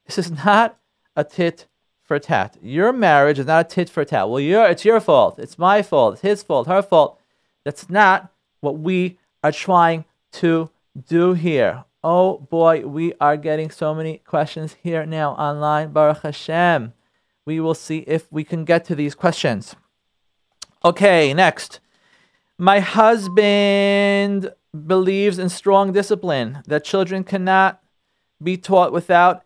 [0.06, 0.78] This is not
[1.16, 1.68] a tit
[2.02, 2.58] for tat.
[2.62, 4.30] Your marriage is not a tit for tat.
[4.30, 5.40] Well, it's your fault.
[5.40, 6.16] It's my fault.
[6.16, 6.68] It's his fault.
[6.68, 7.20] Her fault.
[7.64, 10.70] That's not what we are trying to
[11.08, 11.86] do here.
[12.04, 15.92] Oh boy, we are getting so many questions here now online.
[15.92, 16.94] Baruch Hashem.
[17.46, 19.76] We will see if we can get to these questions.
[20.84, 21.80] Okay, next.
[22.58, 24.52] My husband
[24.88, 27.82] believes in strong discipline, that children cannot
[28.42, 29.44] be taught without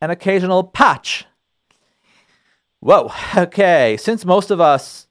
[0.00, 1.26] an occasional patch.
[2.80, 3.96] Whoa, okay.
[3.96, 5.08] Since most of us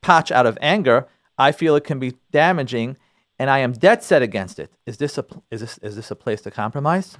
[0.00, 2.96] patch out of anger, I feel it can be damaging
[3.38, 4.72] and I am dead set against it.
[4.84, 7.16] Is this a, is this, is this a place to compromise?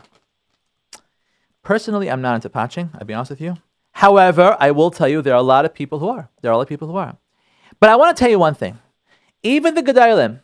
[1.63, 3.57] Personally, I'm not into patching, I'll be honest with you.
[3.93, 6.31] However, I will tell you there are a lot of people who are.
[6.41, 7.17] There are a lot of people who are.
[7.81, 8.79] But I want to tell you one thing.
[9.43, 10.41] Even the Gedolim,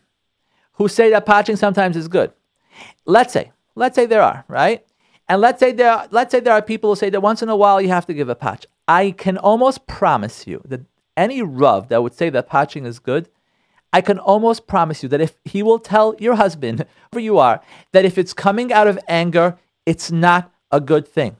[0.74, 2.32] who say that patching sometimes is good,
[3.04, 4.84] let's say, let's say there are, right?
[5.28, 7.48] And let's say there, are, let's say there are people who say that once in
[7.48, 8.66] a while you have to give a patch.
[8.86, 10.82] I can almost promise you that
[11.16, 13.28] any Rav that would say that patching is good
[13.94, 17.60] I can almost promise you that if he will tell your husband, whoever you are,
[17.92, 21.36] that if it's coming out of anger, it's not a good thing.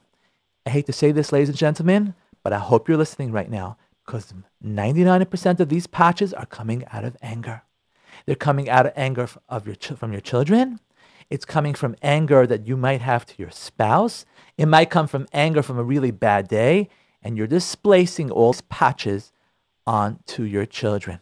[0.64, 2.14] I hate to say this, ladies and gentlemen,
[2.44, 4.32] but I hope you're listening right now because
[4.64, 7.62] 99% of these patches are coming out of anger.
[8.26, 10.80] They're coming out of anger of your, from your children.
[11.30, 14.24] It's coming from anger that you might have to your spouse.
[14.58, 16.88] It might come from anger from a really bad day,
[17.22, 19.32] and you're displacing all these patches
[19.86, 21.20] onto your children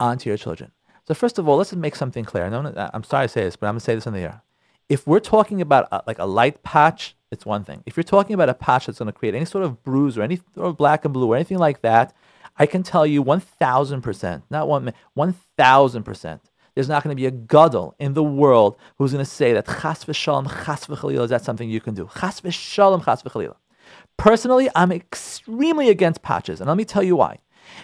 [0.00, 0.72] onto your children.
[1.06, 2.44] So first of all, let's make something clear.
[2.44, 4.42] I'm sorry to say this, but I'm going to say this in the air.
[4.88, 7.82] If we're talking about a, like a light patch, it's one thing.
[7.86, 10.22] If you're talking about a patch that's going to create any sort of bruise or
[10.22, 12.14] any sort of black and blue or anything like that,
[12.58, 16.40] I can tell you 1,000%, not one, 1,000%,
[16.74, 19.66] there's not going to be a gadol in the world who's going to say that
[19.66, 22.08] chas v'shalom, chas v'chalila, is that something you can do?
[22.20, 23.56] Chas v'shalom, chas v'chalila.
[24.16, 27.38] Personally, I'm extremely against patches, and let me tell you why.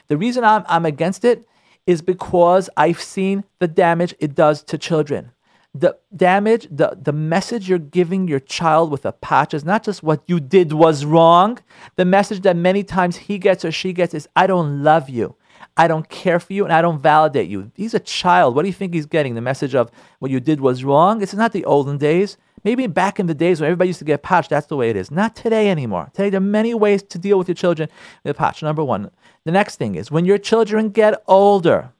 [0.08, 1.46] The reason I'm, I'm against it
[1.86, 5.32] is because I've seen the damage it does to children.
[5.76, 10.04] The damage, the, the message you're giving your child with a patch is not just
[10.04, 11.58] what you did was wrong.
[11.96, 15.34] The message that many times he gets or she gets is, I don't love you.
[15.76, 17.72] I don't care for you and I don't validate you.
[17.74, 18.54] He's a child.
[18.54, 19.34] What do you think he's getting?
[19.34, 21.22] The message of what you did was wrong?
[21.22, 22.36] It's not the olden days.
[22.62, 24.96] Maybe back in the days when everybody used to get patched, that's the way it
[24.96, 25.10] is.
[25.10, 26.10] Not today anymore.
[26.14, 27.90] Today, there are many ways to deal with your children
[28.22, 28.62] with a patch.
[28.62, 29.10] Number one.
[29.44, 31.92] The next thing is when your children get older,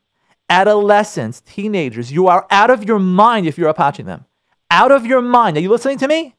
[0.54, 4.24] adolescents, teenagers, you are out of your mind if you're patching them.
[4.70, 5.56] Out of your mind.
[5.56, 6.36] Are you listening to me?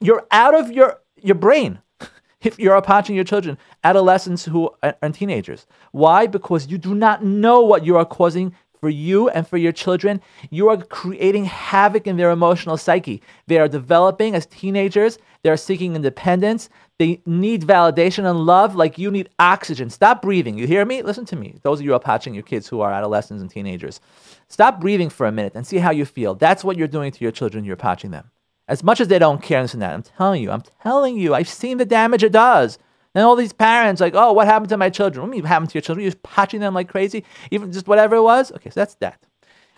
[0.00, 1.78] You're out of your, your brain
[2.40, 5.64] if you're patching your children, adolescents who are, and teenagers.
[5.92, 6.26] Why?
[6.26, 10.20] Because you do not know what you are causing for you and for your children,
[10.50, 13.22] you are creating havoc in their emotional psyche.
[13.46, 16.68] They are developing as teenagers, they are seeking independence,
[16.98, 19.88] they need validation and love like you need oxygen.
[19.88, 20.58] Stop breathing.
[20.58, 21.00] You hear me?
[21.02, 21.54] Listen to me.
[21.62, 24.00] Those of you are watching your kids who are adolescents and teenagers.
[24.48, 26.34] Stop breathing for a minute and see how you feel.
[26.34, 27.64] That's what you're doing to your children.
[27.64, 28.32] You're patching them.
[28.66, 31.34] As much as they don't care this and that, I'm telling you, I'm telling you,
[31.34, 32.78] I've seen the damage it does.
[33.14, 35.28] And all these parents, like, oh, what happened to my children?
[35.28, 36.04] What happened to your children?
[36.04, 38.52] You're patching them like crazy, even just whatever it was.
[38.52, 39.22] Okay, so that's that.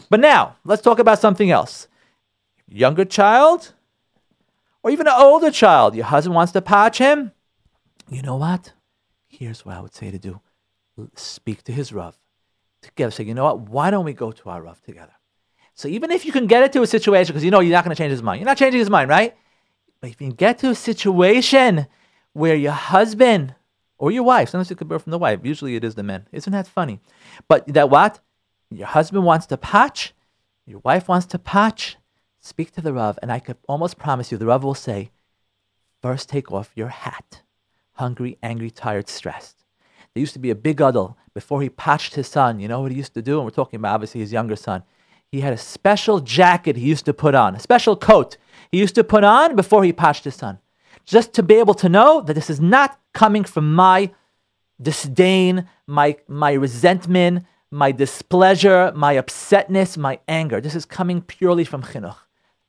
[0.08, 1.88] But now, let's talk about something else.
[2.68, 3.74] Younger child,
[4.82, 7.32] or even an older child, your husband wants to patch him.
[8.08, 8.72] You know what?
[9.26, 10.40] Here's what I would say to do
[11.16, 12.16] speak to his Rav
[12.82, 13.10] together.
[13.10, 13.60] Say, you know what?
[13.60, 15.12] Why don't we go to our Rav together?
[15.74, 17.94] So even if you can get into a situation, because you know you're not going
[17.94, 19.34] to change his mind, you're not changing his mind, right?
[20.00, 21.86] But if you can get to a situation
[22.34, 23.54] where your husband
[23.96, 26.28] or your wife, sometimes it could be from the wife, usually it is the men.
[26.30, 27.00] Isn't that funny?
[27.48, 28.20] But that what?
[28.70, 30.12] Your husband wants to patch,
[30.66, 31.96] your wife wants to patch,
[32.40, 35.10] speak to the Rav, and I could almost promise you the Rav will say,
[36.02, 37.42] first take off your hat.
[37.92, 39.64] Hungry, angry, tired, stressed.
[40.12, 42.60] There used to be a big gadol before he patched his son.
[42.60, 43.36] You know what he used to do?
[43.38, 44.82] And we're talking about obviously his younger son.
[45.30, 48.36] He had a special jacket he used to put on, a special coat
[48.70, 50.58] he used to put on before he patched his son,
[51.04, 54.10] just to be able to know that this is not coming from my
[54.80, 60.60] disdain, my, my resentment, my displeasure, my upsetness, my anger.
[60.60, 62.16] This is coming purely from chinuch.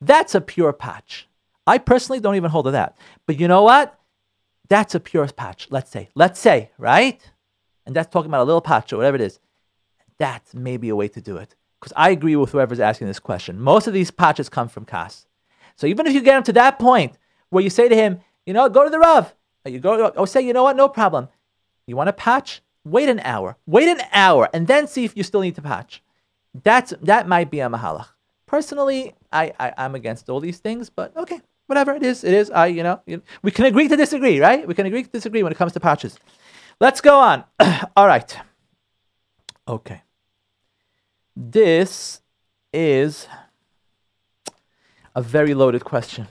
[0.00, 1.28] That's a pure patch.
[1.66, 2.96] I personally don't even hold to that.
[3.26, 3.98] But you know what?
[4.68, 6.08] That's a pure patch, let's say.
[6.14, 7.20] Let's say, right?
[7.86, 9.38] And that's talking about a little patch or whatever it is.
[10.18, 11.54] That's maybe a way to do it.
[11.80, 13.60] Because I agree with whoever's asking this question.
[13.60, 15.26] Most of these patches come from kaas.
[15.76, 17.16] So even if you get him to that point
[17.50, 19.34] where you say to him, you know, go to the Rav,
[19.64, 21.28] or you go, or say, you know what, no problem.
[21.86, 22.62] You want a patch?
[22.84, 23.56] Wait an hour.
[23.66, 26.02] Wait an hour, and then see if you still need to patch.
[26.62, 28.08] That's that might be a mahalach.
[28.46, 32.50] Personally, I, I I'm against all these things, but okay, whatever it is, it is.
[32.50, 33.00] I you know
[33.42, 34.66] we can agree to disagree, right?
[34.66, 36.18] We can agree to disagree when it comes to patches.
[36.80, 37.44] Let's go on.
[37.96, 38.36] all right.
[39.68, 40.02] Okay.
[41.34, 42.22] This
[42.72, 43.26] is
[45.14, 46.28] a very loaded question.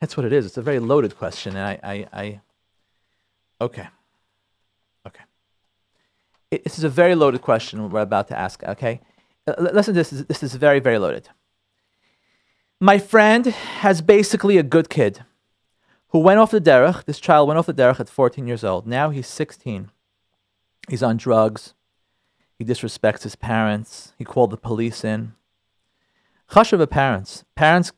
[0.00, 0.46] That's what it is.
[0.46, 2.40] It's a very loaded question, and I, I, I
[3.60, 3.88] okay,
[5.06, 5.24] okay.
[6.50, 8.62] It, this is a very loaded question we're about to ask.
[8.62, 9.00] Okay,
[9.46, 9.94] uh, listen.
[9.94, 11.28] This is this is very very loaded.
[12.80, 15.24] My friend has basically a good kid
[16.08, 17.04] who went off the derech.
[17.04, 18.86] This child went off the derech at 14 years old.
[18.86, 19.90] Now he's 16.
[20.88, 21.74] He's on drugs.
[22.56, 24.12] He disrespects his parents.
[24.16, 25.34] He called the police in.
[26.50, 27.44] Chashuva parents.
[27.54, 27.97] Parents give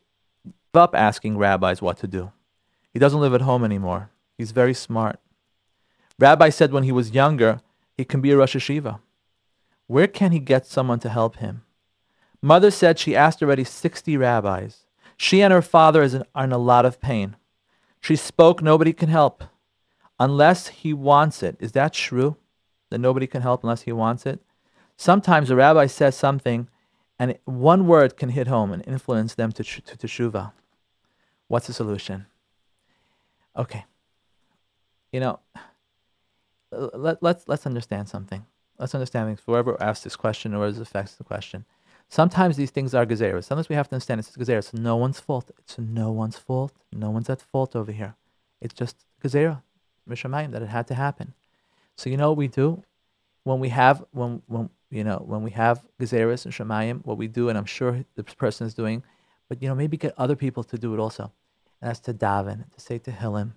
[0.76, 2.32] up asking rabbis what to do.
[2.92, 4.10] He doesn't live at home anymore.
[4.36, 5.18] He's very smart.
[6.18, 7.60] Rabbi said when he was younger,
[7.96, 9.00] he can be a Rosh Yeshiva.
[9.86, 11.62] Where can he get someone to help him?
[12.42, 14.84] Mother said she asked already 60 rabbis.
[15.16, 17.36] She and her father are in a lot of pain.
[18.00, 19.44] She spoke, nobody can help
[20.18, 21.56] unless he wants it.
[21.60, 22.36] Is that true?
[22.90, 24.40] That nobody can help unless he wants it?
[24.96, 26.68] Sometimes a rabbi says something
[27.18, 30.52] and one word can hit home and influence them to, to, to teshuva.
[31.50, 32.26] What's the solution?
[33.56, 33.84] Okay.
[35.12, 35.40] You know,
[36.70, 38.46] let, let's, let's understand something.
[38.78, 39.36] Let's understand.
[39.44, 41.64] Whoever asks this question or affects the question.
[42.08, 43.44] Sometimes these things are gezeras.
[43.44, 44.70] Sometimes we have to understand it's gezeras.
[44.70, 45.50] It's no one's fault.
[45.58, 46.72] It's no one's fault.
[46.92, 48.14] No one's at fault over here.
[48.60, 49.62] It's just gezerah,
[50.08, 51.34] mishamayim, that it had to happen.
[51.96, 52.84] So you know what we do
[53.42, 57.28] when we have when when you know, when we have Gezeris and Shemayim, what we
[57.28, 59.02] do, and I'm sure this person is doing,
[59.48, 61.32] but you know, maybe get other people to do it also.
[61.80, 63.52] And that's to daven, to say Tehillim,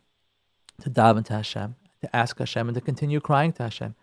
[0.82, 3.96] to daven to Hashem, to ask Hashem, and to continue crying to Hashem.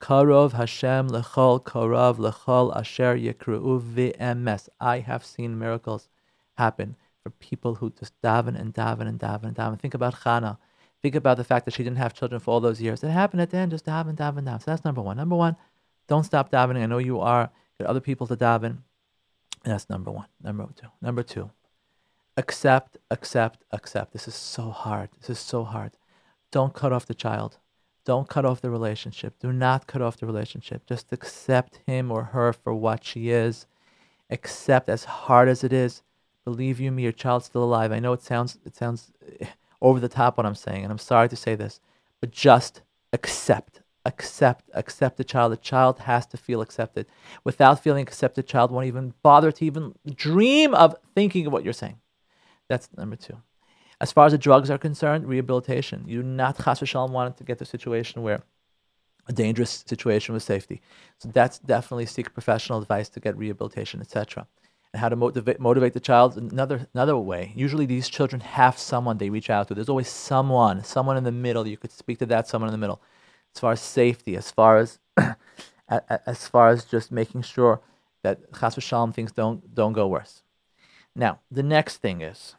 [0.00, 4.68] Karov Hashem lechol karov lechol asher yekru'u v'emes.
[4.80, 6.08] I have seen miracles
[6.56, 9.80] happen for people who just daven and daven and daven and daven.
[9.80, 10.58] Think about Chana.
[11.00, 13.02] Think about the fact that she didn't have children for all those years.
[13.02, 14.60] It happened at the end, just daven, daven, daven.
[14.62, 15.16] So that's number one.
[15.16, 15.56] Number one,
[16.06, 16.82] don't stop davening.
[16.82, 17.50] I know you are.
[17.78, 18.78] Get other people to daven.
[19.64, 20.26] And that's number one.
[20.42, 20.88] Number two.
[21.00, 21.50] Number two.
[22.36, 24.12] Accept, accept, accept.
[24.12, 25.10] This is so hard.
[25.20, 25.92] This is so hard.
[26.50, 27.58] Don't cut off the child.
[28.04, 29.38] Don't cut off the relationship.
[29.38, 30.84] Do not cut off the relationship.
[30.86, 33.66] Just accept him or her for what she is.
[34.30, 36.02] Accept as hard as it is.
[36.44, 37.92] Believe you me, your child's still alive.
[37.92, 39.46] I know it sounds it sounds eh,
[39.80, 41.80] over the top what I'm saying, and I'm sorry to say this,
[42.20, 42.82] but just
[43.12, 47.06] accept accept accept the child the child has to feel accepted
[47.42, 51.72] without feeling accepted child won't even bother to even dream of thinking of what you're
[51.72, 51.96] saying
[52.68, 53.36] that's number two.
[54.00, 56.04] As far as the drugs are concerned rehabilitation.
[56.06, 58.42] You not chas v'shalom want to get to a situation where
[59.26, 60.82] a dangerous situation with safety.
[61.18, 64.46] So that's definitely seek professional advice to get rehabilitation etc
[64.94, 67.52] and how to motivate, motivate the child another another way.
[67.56, 69.74] Usually these children have someone they reach out to.
[69.74, 71.66] There's always someone someone in the middle.
[71.66, 73.02] You could speak to that someone in the middle.
[73.54, 75.00] As far as safety, as far as
[75.88, 77.80] as far as just making sure
[78.22, 80.44] that chas v'shalom things don't don't go worse.
[81.16, 82.56] Now, the next thing is,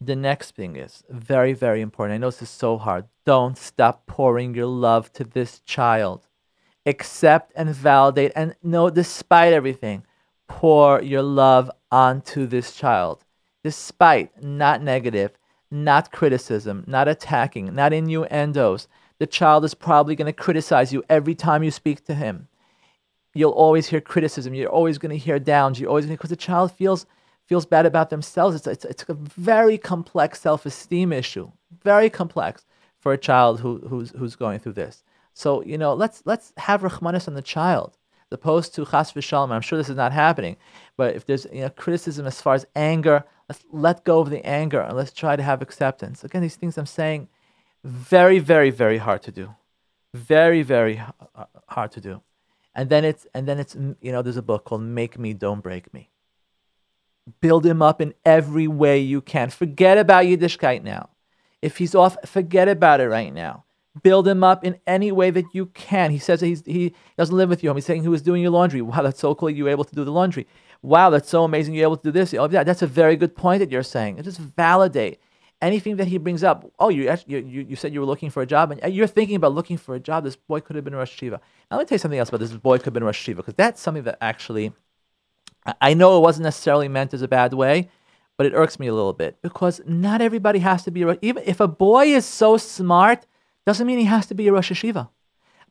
[0.00, 2.14] the next thing is very very important.
[2.14, 3.06] I know this is so hard.
[3.24, 6.26] Don't stop pouring your love to this child.
[6.84, 10.04] Accept and validate, and know despite everything,
[10.48, 13.24] pour your love onto this child.
[13.62, 15.38] Despite not negative,
[15.70, 18.88] not criticism, not attacking, not innuendos
[19.22, 22.48] the child is probably going to criticize you every time you speak to him.
[23.34, 24.52] You'll always hear criticism.
[24.52, 25.78] You're always going to hear downs.
[25.78, 27.06] You're always because the child feels
[27.52, 28.56] feels bad about themselves.
[28.56, 29.14] It's, it's, it's a
[29.52, 31.52] very complex self esteem issue,
[31.84, 32.64] very complex
[32.98, 35.04] for a child who, who's who's going through this.
[35.34, 37.90] So you know, let's let's have rachmanis on the child,
[38.30, 39.50] as opposed to chas v'shalom.
[39.50, 40.56] I'm sure this is not happening,
[40.96, 43.18] but if there's you know, criticism as far as anger,
[43.50, 46.24] let's let go of the anger and let's try to have acceptance.
[46.24, 47.28] Again, these things I'm saying
[47.84, 49.46] very, very, very hard to do.
[50.14, 51.02] Very, very
[51.76, 52.22] hard to do.
[52.74, 53.74] And then it's and then it's
[54.06, 56.11] you know there's a book called Make Me Don't Break Me.
[57.40, 59.50] Build him up in every way you can.
[59.50, 61.10] Forget about Yiddishkeit now.
[61.60, 63.64] If he's off, forget about it right now.
[64.02, 66.10] Build him up in any way that you can.
[66.10, 67.72] He says he doesn't live with you.
[67.74, 68.82] He's saying he was doing your laundry.
[68.82, 69.50] Wow, that's so cool.
[69.50, 70.46] You were able to do the laundry.
[70.82, 71.74] Wow, that's so amazing.
[71.74, 72.34] You're able to do this.
[72.34, 74.20] Oh, yeah, that's a very good point that you're saying.
[74.22, 75.20] Just validate
[75.62, 76.70] anything that he brings up.
[76.78, 79.54] Oh, you, you, you said you were looking for a job, and you're thinking about
[79.54, 80.24] looking for a job.
[80.24, 81.38] This boy could have been a Rosh Yeshiva.
[81.70, 83.28] Now, let me tell you something else about this boy could have been a Rosh
[83.28, 84.72] Yeshiva, because that's something that actually,
[85.80, 87.88] I know it wasn't necessarily meant as a bad way,
[88.36, 91.42] but it irks me a little bit because not everybody has to be a even
[91.46, 93.26] if a boy is so smart,
[93.66, 95.08] doesn't mean he has to be a Rosh Yeshiva.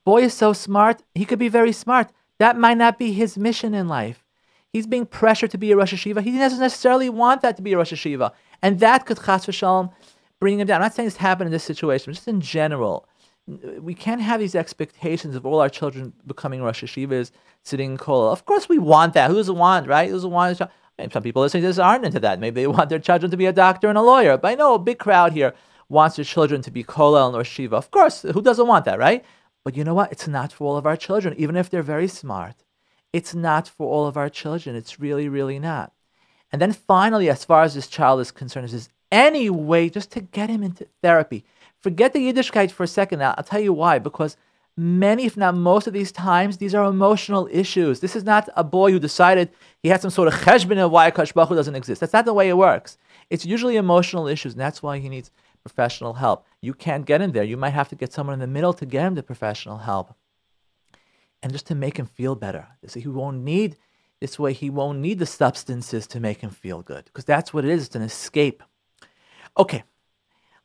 [0.06, 2.12] Boy is so smart, he could be very smart.
[2.40, 4.26] That might not be his mission in life.
[4.72, 6.24] He's being pressured to be a Rosh Yeshiva.
[6.24, 8.32] He doesn't necessarily want that to be a Rosh Yeshiva.
[8.62, 9.92] And that could chas v'shalom
[10.40, 10.78] bring him down.
[10.78, 13.08] I'm not saying this happened in this situation, just in general.
[13.80, 17.32] We can't have these expectations of all our children becoming Rosh Yeshivas,
[17.64, 18.32] sitting in kollel.
[18.32, 19.30] Of course, we want that.
[19.30, 20.08] Who doesn't want, right?
[20.08, 20.62] Who doesn't want?
[21.12, 22.40] some people listening to this aren't into that.
[22.40, 24.38] Maybe they want their children to be a doctor and a lawyer.
[24.38, 25.54] But I know a big crowd here
[25.90, 27.76] wants their children to be kollel or shiva.
[27.76, 29.26] Of course, who doesn't want that, right?
[29.64, 30.12] But you know what?
[30.12, 32.64] It's not for all of our children, even if they're very smart.
[33.14, 34.76] It's not for all of our children.
[34.76, 35.92] It's really, really not.
[36.52, 40.22] And then finally, as far as this child is concerned, is any way just to
[40.22, 41.44] get him into therapy.
[41.82, 43.24] Forget the Yiddishkeit for a second.
[43.24, 44.00] I'll tell you why.
[44.00, 44.38] Because
[44.78, 48.00] many, if not most of these times, these are emotional issues.
[48.00, 49.50] This is not a boy who decided
[49.82, 52.02] he had some sort of cheshbon of why Akash doesn't exist.
[52.02, 52.98] That's not the way it works.
[53.30, 55.32] It's usually emotional issues, and that's why he needs
[55.64, 56.46] professional help.
[56.62, 57.44] You can't get him there.
[57.44, 60.16] You might have to get someone in the middle to get him the professional help.
[61.44, 62.68] And just to make him feel better.
[62.86, 63.78] So he won't need
[64.20, 67.06] this way, he won't need the substances to make him feel good.
[67.06, 67.88] Because that's what it is.
[67.88, 68.62] It's an escape.
[69.58, 69.84] Okay.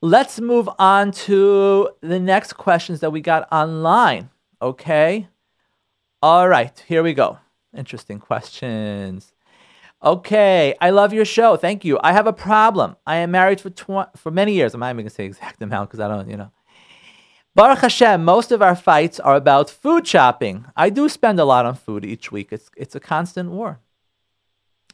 [0.03, 4.31] Let's move on to the next questions that we got online.
[4.61, 5.29] Okay.
[6.23, 7.39] All right, here we go.
[7.77, 9.33] Interesting questions.
[10.03, 11.57] Okay, I love your show.
[11.57, 11.99] Thank you.
[12.03, 12.97] I have a problem.
[13.07, 14.75] I am married for tw- for many years.
[14.75, 16.51] I'm not even gonna say exact amount because I don't, you know.
[17.55, 20.67] Baruch Hashem, most of our fights are about food shopping.
[20.77, 22.49] I do spend a lot on food each week.
[22.51, 23.81] It's it's a constant war.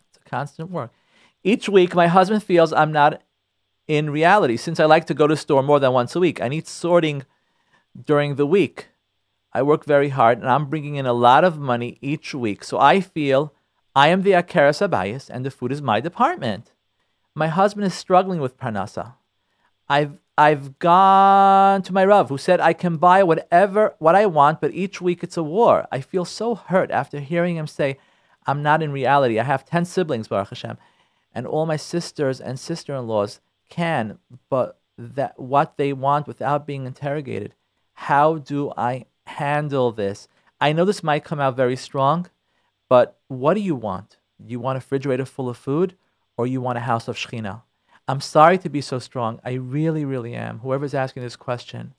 [0.08, 0.90] It's a constant war.
[1.42, 3.20] Each week, my husband feels I'm not
[3.88, 4.56] in reality.
[4.56, 7.24] Since I like to go to store more than once a week, I need sorting
[8.06, 8.88] during the week.
[9.52, 12.64] I work very hard and I'm bringing in a lot of money each week.
[12.64, 13.52] So I feel
[13.94, 16.72] I am the Akeres Habayis and the food is my department.
[17.34, 19.14] My husband is struggling with Parnasa.
[19.88, 24.62] I've I've gone to my Rav who said I can buy whatever what I want,
[24.62, 25.86] but each week it's a war.
[25.92, 27.98] I feel so hurt after hearing him say,
[28.46, 29.38] I'm not in reality.
[29.38, 30.78] I have ten siblings, Baruch Hashem,
[31.34, 33.40] and all my sisters and sister-in-laws
[33.72, 34.18] can,
[34.50, 37.54] but that what they want without being interrogated.
[37.94, 40.28] How do I handle this?
[40.60, 42.28] I know this might come out very strong,
[42.88, 44.18] but what do you want?
[44.38, 45.96] You want a refrigerator full of food
[46.36, 47.62] or you want a house of Shechina?
[48.06, 49.40] I'm sorry to be so strong.
[49.44, 50.58] I really, really am.
[50.58, 51.94] Whoever's asking this question.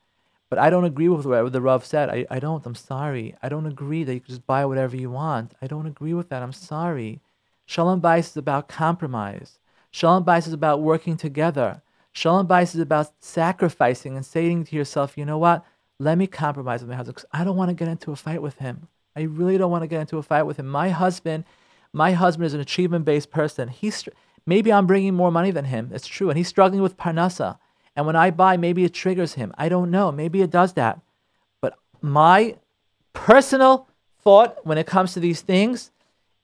[0.50, 2.10] But I don't agree with what the Rav said.
[2.10, 2.64] I, I don't.
[2.66, 3.36] I'm sorry.
[3.42, 5.54] I don't agree that you can just buy whatever you want.
[5.62, 6.44] I don't agree with that.
[6.44, 7.22] I'm sorry.
[7.66, 9.58] Shalom Bais is about compromise.
[9.96, 11.84] Shalom Bais is about working together.
[12.14, 15.64] Shalom Bais is about sacrificing and saying to yourself, you know what?
[16.00, 18.42] Let me compromise with my husband because I don't want to get into a fight
[18.42, 18.88] with him.
[19.16, 20.68] I really don't want to get into a fight with him.
[20.68, 21.44] My husband,
[21.94, 23.68] my husband is an achievement-based person.
[23.68, 24.10] He's
[24.48, 25.92] maybe I'm bringing more money than him.
[25.94, 27.60] It's true, and he's struggling with parnasa.
[27.96, 29.54] And when I buy, maybe it triggers him.
[29.60, 30.12] I don't know.
[30.12, 31.02] Maybe it does that.
[31.62, 32.56] But my
[33.14, 33.88] personal
[34.24, 35.92] thought when it comes to these things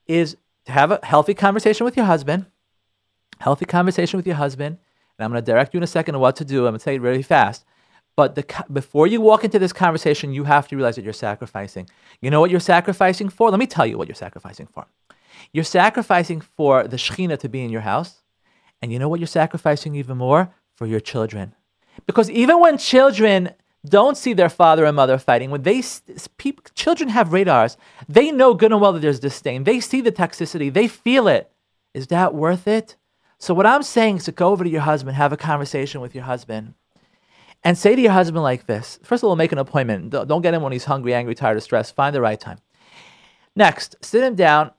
[0.06, 0.36] is
[0.66, 2.46] to have a healthy conversation with your husband.
[3.40, 4.78] Healthy conversation with your husband.
[5.18, 6.66] And I'm going to direct you in a second on what to do.
[6.66, 7.64] I'm going to tell you really fast.
[8.16, 11.88] But the, before you walk into this conversation, you have to realize that you're sacrificing.
[12.20, 13.50] You know what you're sacrificing for?
[13.50, 14.86] Let me tell you what you're sacrificing for.
[15.52, 18.22] You're sacrificing for the Shekhinah to be in your house.
[18.82, 20.54] And you know what you're sacrificing even more?
[20.74, 21.54] For your children.
[22.06, 23.54] Because even when children
[23.86, 25.82] don't see their father and mother fighting, when they
[26.36, 27.76] people, children have radars,
[28.08, 29.64] they know good and well that there's disdain.
[29.64, 31.50] They see the toxicity, they feel it.
[31.94, 32.96] Is that worth it?
[33.40, 36.14] So what I'm saying is to go over to your husband, have a conversation with
[36.14, 36.74] your husband,
[37.64, 39.00] and say to your husband like this.
[39.02, 40.10] First of all, make an appointment.
[40.10, 41.96] Don't get him when he's hungry, angry, tired, or stressed.
[41.96, 42.58] Find the right time.
[43.56, 44.72] Next, sit him down.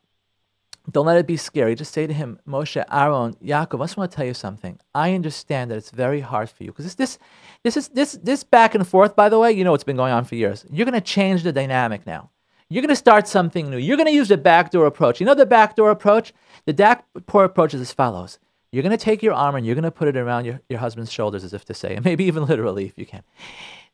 [0.92, 1.74] Don't let it be scary.
[1.74, 4.80] Just say to him, Moshe, Aaron, Yaakov, I just want to tell you something.
[4.94, 7.20] I understand that it's very hard for you because this, this,
[7.64, 9.16] this is this, this back and forth.
[9.16, 10.66] By the way, you know it's been going on for years.
[10.72, 12.30] You're going to change the dynamic now.
[12.70, 13.78] You're going to start something new.
[13.78, 15.20] You're going to use the backdoor approach.
[15.20, 16.34] You know the backdoor approach.
[16.66, 18.40] The backdoor approach is as follows.
[18.72, 20.80] You're going to take your arm and you're going to put it around your, your
[20.80, 23.24] husband's shoulders as if to say, and maybe even literally if you can.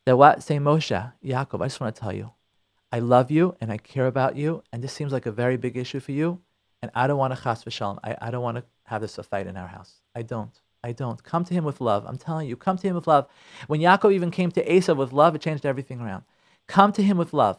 [0.04, 0.42] That what?
[0.42, 2.32] Say, Moshe, Yaakov, I just want to tell you,
[2.90, 5.76] I love you and I care about you, and this seems like a very big
[5.76, 6.40] issue for you,
[6.80, 7.98] and I don't want to chas v'shalom.
[8.04, 10.00] I, I don't want to have this a fight in our house.
[10.14, 10.58] I don't.
[10.82, 11.22] I don't.
[11.22, 12.04] Come to him with love.
[12.06, 13.26] I'm telling you, come to him with love.
[13.66, 16.22] When Yaakov even came to Esau with love, it changed everything around.
[16.68, 17.58] Come to him with love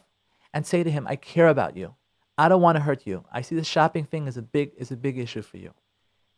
[0.54, 1.94] and say to him, I care about you.
[2.38, 3.24] I don't want to hurt you.
[3.30, 5.74] I see the shopping thing is a big is a big issue for you.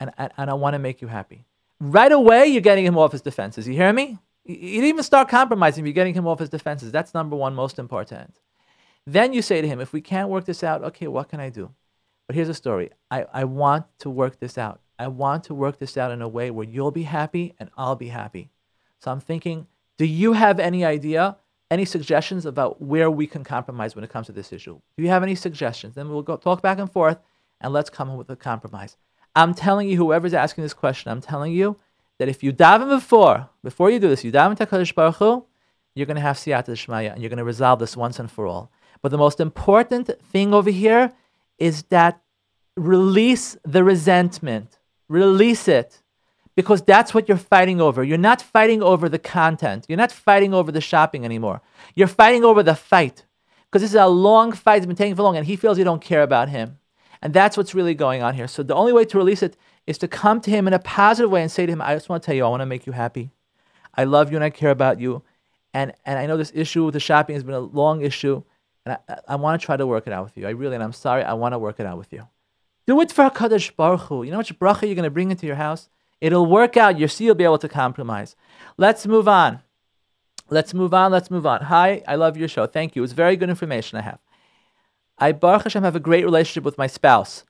[0.03, 1.45] And, and, and I want to make you happy.
[1.79, 3.69] Right away, you're getting him off his defenses.
[3.69, 4.19] You hear me?
[4.45, 5.87] You even start compromising.
[5.87, 6.91] You're getting him off his defenses.
[6.91, 8.35] That's number one, most important.
[9.07, 11.51] Then you say to him, if we can't work this out, okay, what can I
[11.51, 11.71] do?
[12.27, 12.91] But here's a story.
[13.13, 14.81] I, I want to work this out.
[14.99, 17.97] I want to work this out in a way where you'll be happy and I'll
[17.97, 18.51] be happy.
[18.99, 21.37] So I'm thinking, do you have any idea,
[21.71, 24.81] any suggestions about where we can compromise when it comes to this issue?
[24.97, 25.95] Do you have any suggestions?
[25.95, 27.19] Then we'll go talk back and forth
[27.61, 28.97] and let's come up with a compromise.
[29.35, 31.77] I'm telling you, whoever's asking this question, I'm telling you
[32.19, 35.47] that if you daven before, before you do this, you daven to Kadosh Baruch Hu,
[35.95, 38.47] you're going to have siyata d'shmaya and you're going to resolve this once and for
[38.47, 38.71] all.
[39.01, 41.13] But the most important thing over here
[41.59, 42.23] is that
[42.77, 44.79] release the resentment,
[45.09, 46.01] release it,
[46.55, 48.05] because that's what you're fighting over.
[48.05, 51.63] You're not fighting over the content, you're not fighting over the shopping anymore.
[51.95, 53.25] You're fighting over the fight,
[53.67, 55.85] because this is a long fight, it's been taking for long, and he feels you
[55.85, 56.79] don't care about him.
[57.23, 58.49] And that's what's really going on here.
[58.49, 59.57] So the only way to release it
[59.87, 62.09] is to come to him in a positive way and say to him, I just
[62.09, 63.31] want to tell you, I want to make you happy.
[63.95, 65.23] I love you and I care about you.
[65.73, 68.43] And, and I know this issue with the shopping has been a long issue.
[68.85, 70.47] And I, I want to try to work it out with you.
[70.47, 72.27] I really, and I'm sorry, I want to work it out with you.
[72.87, 74.25] Do it for HaKadosh Baruch Hu.
[74.25, 75.89] You know which bracha you're going to bring into your house?
[76.21, 76.99] It'll work out.
[76.99, 78.35] You'll see, you'll be able to compromise.
[78.77, 79.61] Let's move on.
[80.51, 81.13] Let's move on.
[81.13, 81.63] Let's move on.
[81.63, 82.67] Hi, I love your show.
[82.67, 83.05] Thank you.
[83.05, 84.19] It's very good information I have.
[85.19, 87.45] I, Baruch Hashem, have a great relationship with my spouse.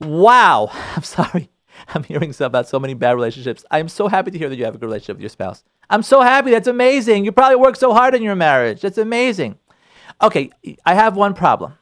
[0.00, 0.70] Wow.
[0.96, 1.50] I'm sorry.
[1.94, 3.64] I'm hearing so about so many bad relationships.
[3.70, 5.64] I'm so happy to hear that you have a good relationship with your spouse.
[5.88, 6.50] I'm so happy.
[6.50, 7.24] That's amazing.
[7.24, 8.80] You probably worked so hard in your marriage.
[8.80, 9.58] That's amazing.
[10.22, 10.50] Okay,
[10.84, 11.74] I have one problem.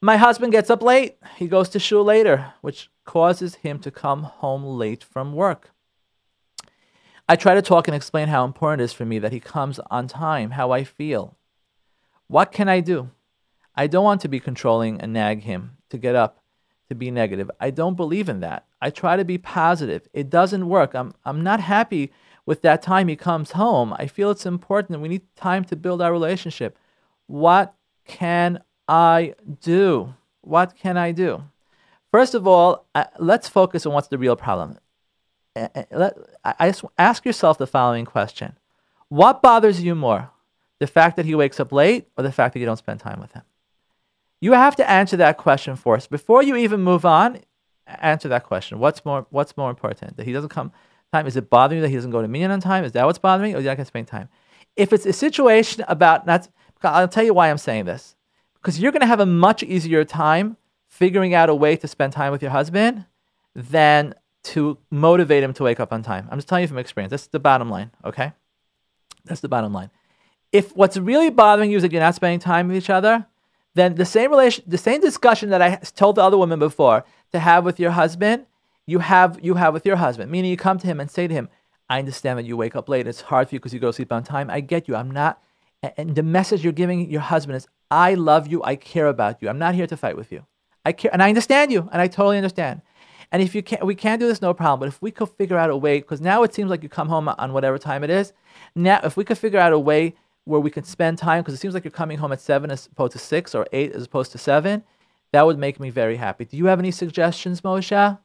[0.00, 1.16] My husband gets up late.
[1.36, 5.70] He goes to shul later, which causes him to come home late from work.
[7.28, 9.78] I try to talk and explain how important it is for me that he comes
[9.90, 11.36] on time, how I feel.
[12.26, 13.10] What can I do?
[13.74, 16.42] I don't want to be controlling and nag him to get up
[16.88, 17.50] to be negative.
[17.58, 18.66] I don't believe in that.
[18.80, 20.08] I try to be positive.
[20.12, 20.94] It doesn't work.
[20.94, 22.12] I'm, I'm not happy
[22.44, 23.94] with that time he comes home.
[23.98, 25.00] I feel it's important.
[25.00, 26.76] We need time to build our relationship.
[27.26, 30.14] What can I do?
[30.42, 31.44] What can I do?
[32.10, 34.78] First of all, uh, let's focus on what's the real problem.
[35.54, 38.58] Uh, let, I ask yourself the following question
[39.08, 40.30] What bothers you more?
[40.78, 43.20] The fact that he wakes up late or the fact that you don't spend time
[43.20, 43.42] with him?
[44.42, 46.10] You have to answer that question first.
[46.10, 47.38] Before you even move on,
[47.86, 48.80] answer that question.
[48.80, 50.16] What's more what's more important?
[50.16, 50.72] That he doesn't come
[51.12, 51.28] time?
[51.28, 52.82] Is it bothering you that he doesn't go to minyan on time?
[52.82, 53.56] Is that what's bothering you?
[53.56, 54.28] Or you're not going to spend time?
[54.74, 56.48] If it's a situation about not
[56.82, 58.16] I'll tell you why I'm saying this.
[58.54, 60.56] Because you're going to have a much easier time
[60.88, 63.06] figuring out a way to spend time with your husband
[63.54, 64.12] than
[64.42, 66.26] to motivate him to wake up on time.
[66.30, 67.10] I'm just telling you from experience.
[67.10, 68.32] That's the bottom line, okay?
[69.24, 69.90] That's the bottom line.
[70.50, 73.26] If what's really bothering you is that you're not spending time with each other,
[73.74, 77.38] then the same relation, the same discussion that I told the other woman before to
[77.38, 78.46] have with your husband,
[78.86, 80.30] you have you have with your husband.
[80.30, 81.48] Meaning, you come to him and say to him,
[81.88, 83.06] "I understand that you wake up late.
[83.06, 84.50] It's hard for you because you go to sleep on time.
[84.50, 84.96] I get you.
[84.96, 85.40] I'm not
[85.96, 89.48] and the message you're giving your husband is, I love you, I care about you.
[89.48, 90.46] I'm not here to fight with you.
[90.84, 92.82] I care, and I understand you, and I totally understand.
[93.30, 94.80] And if you can't, we can't do this, no problem.
[94.80, 97.08] But if we could figure out a way, because now it seems like you come
[97.08, 98.32] home on whatever time it is.
[98.74, 100.14] Now, if we could figure out a way
[100.44, 102.86] where we can spend time, because it seems like you're coming home at seven as
[102.86, 104.82] opposed to six, or eight as opposed to seven,
[105.32, 106.44] that would make me very happy.
[106.44, 108.18] Do you have any suggestions, Moshe?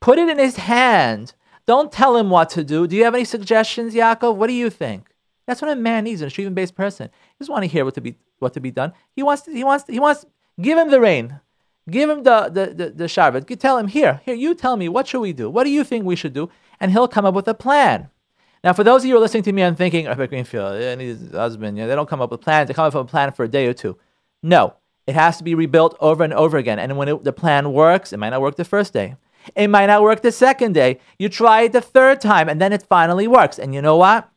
[0.00, 1.34] Put it in his hand.
[1.66, 2.86] Don't tell him what to do.
[2.86, 4.36] Do you have any suggestions, Yaakov?
[4.36, 5.08] What do you think?
[5.46, 7.08] That's what a man needs, an achievement based person.
[7.08, 8.92] He doesn't want to hear what to be what to be done.
[9.14, 10.24] He wants to, he wants to, he wants
[10.60, 11.40] give him the rein.
[11.90, 13.58] Give him the the the, the sharbit.
[13.58, 15.50] Tell him here, here, you tell me what should we do?
[15.50, 16.48] What do you think we should do?
[16.78, 18.08] And he'll come up with a plan.
[18.64, 20.80] Now, for those of you who are listening to me and thinking, oh, Rabbi Greenfield
[20.80, 22.68] and his husband, you know, they don't come up with plans.
[22.68, 23.98] They come up with a plan for a day or two.
[24.42, 24.74] No,
[25.06, 26.78] it has to be rebuilt over and over again.
[26.78, 29.16] And when it, the plan works, it might not work the first day.
[29.56, 31.00] It might not work the second day.
[31.18, 33.58] You try it the third time, and then it finally works.
[33.58, 34.28] And you know what?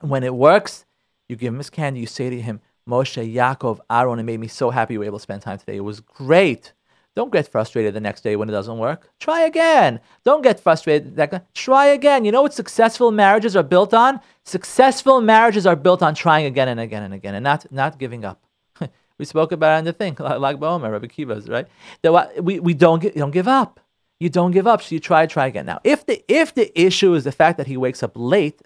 [0.00, 0.84] When it works,
[1.26, 2.00] you give him his candy.
[2.00, 5.18] You say to him, Moshe, Yaakov, Aaron, it made me so happy you were able
[5.18, 5.76] to spend time today.
[5.76, 6.74] It was great.
[7.16, 9.10] Don't get frustrated the next day when it doesn't work.
[9.18, 10.00] Try again.
[10.22, 11.16] Don't get frustrated.
[11.16, 12.26] That, try again.
[12.26, 14.20] You know what successful marriages are built on?
[14.44, 18.26] Successful marriages are built on trying again and again and again and not, not giving
[18.26, 18.44] up.
[19.18, 21.66] we spoke about it in the thing, Lag BaOmer, Rabbi Akiva's, right?
[22.02, 23.80] That we, we don't, get, don't give up.
[24.20, 25.64] You don't give up, so you try, try again.
[25.64, 28.60] Now, if the, if the issue is the fact that he wakes up late,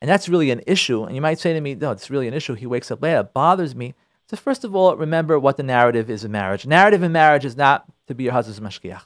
[0.00, 1.04] and that's really an issue.
[1.04, 2.54] And you might say to me, no, it's really an issue.
[2.54, 3.18] He wakes up late.
[3.18, 3.94] It bothers me.
[4.28, 6.66] So first of all, remember what the narrative is in marriage.
[6.66, 9.02] Narrative in marriage is not to be your husband's mashgiach.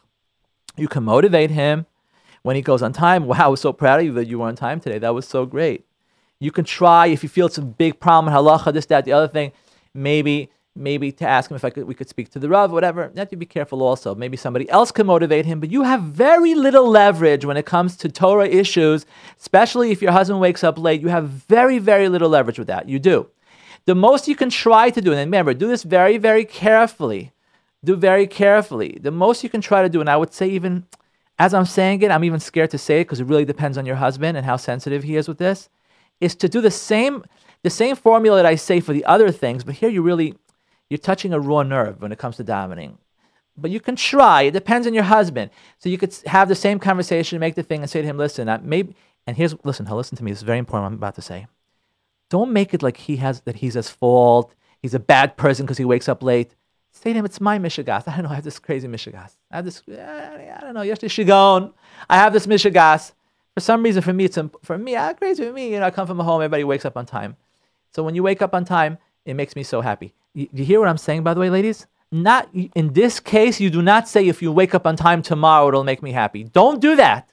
[0.76, 1.84] You can motivate him
[2.42, 3.26] when he goes on time.
[3.26, 4.98] Wow, I was so proud of you that you were on time today.
[4.98, 5.84] That was so great.
[6.38, 9.12] You can try if you feel it's a big problem, in halacha, this, that, the
[9.12, 9.52] other thing.
[9.92, 13.10] Maybe, maybe to ask him if I could, we could speak to the rav, whatever.
[13.12, 14.14] You have to be careful also.
[14.14, 17.94] Maybe somebody else can motivate him, but you have very little leverage when it comes
[17.98, 19.04] to Torah issues,
[19.38, 21.02] especially if your husband wakes up late.
[21.02, 22.88] You have very, very little leverage with that.
[22.88, 23.28] You do.
[23.86, 27.32] The most you can try to do, and remember, do this very, very carefully.
[27.82, 28.98] Do very carefully.
[29.00, 30.86] The most you can try to do, and I would say even
[31.38, 33.86] as I'm saying it, I'm even scared to say it because it really depends on
[33.86, 35.70] your husband and how sensitive he is with this,
[36.20, 37.24] is to do the same
[37.62, 40.34] the same formula that I say for the other things, but here you really
[40.90, 42.98] you're touching a raw nerve when it comes to davening.
[43.56, 44.42] But you can try.
[44.42, 45.50] It depends on your husband.
[45.78, 48.48] So you could have the same conversation, make the thing, and say to him, "Listen,
[48.48, 48.94] I, maybe."
[49.26, 49.86] And here's listen.
[49.86, 50.30] He'll Listen to me.
[50.32, 50.88] This is very important.
[50.88, 51.46] I'm about to say.
[52.30, 54.54] Don't make it like he has that he's at fault.
[54.80, 56.54] He's a bad person because he wakes up late.
[56.92, 58.04] Say to him, it's my mishigas.
[58.08, 58.30] I don't know.
[58.30, 59.36] I have this crazy mishigas.
[59.50, 59.82] I have this.
[59.88, 60.82] I don't know.
[60.82, 61.72] Yesterday shigon.
[62.08, 63.12] I have this mishigas.
[63.54, 64.96] For some reason, for me, it's for me.
[64.96, 65.72] Ah, crazy for me.
[65.72, 66.40] You know, I come from a home.
[66.40, 67.36] Everybody wakes up on time.
[67.94, 70.14] So when you wake up on time, it makes me so happy.
[70.32, 71.86] You, you hear what I'm saying, by the way, ladies?
[72.12, 73.60] Not in this case.
[73.60, 76.44] You do not say if you wake up on time tomorrow, it'll make me happy.
[76.44, 77.29] Don't do that.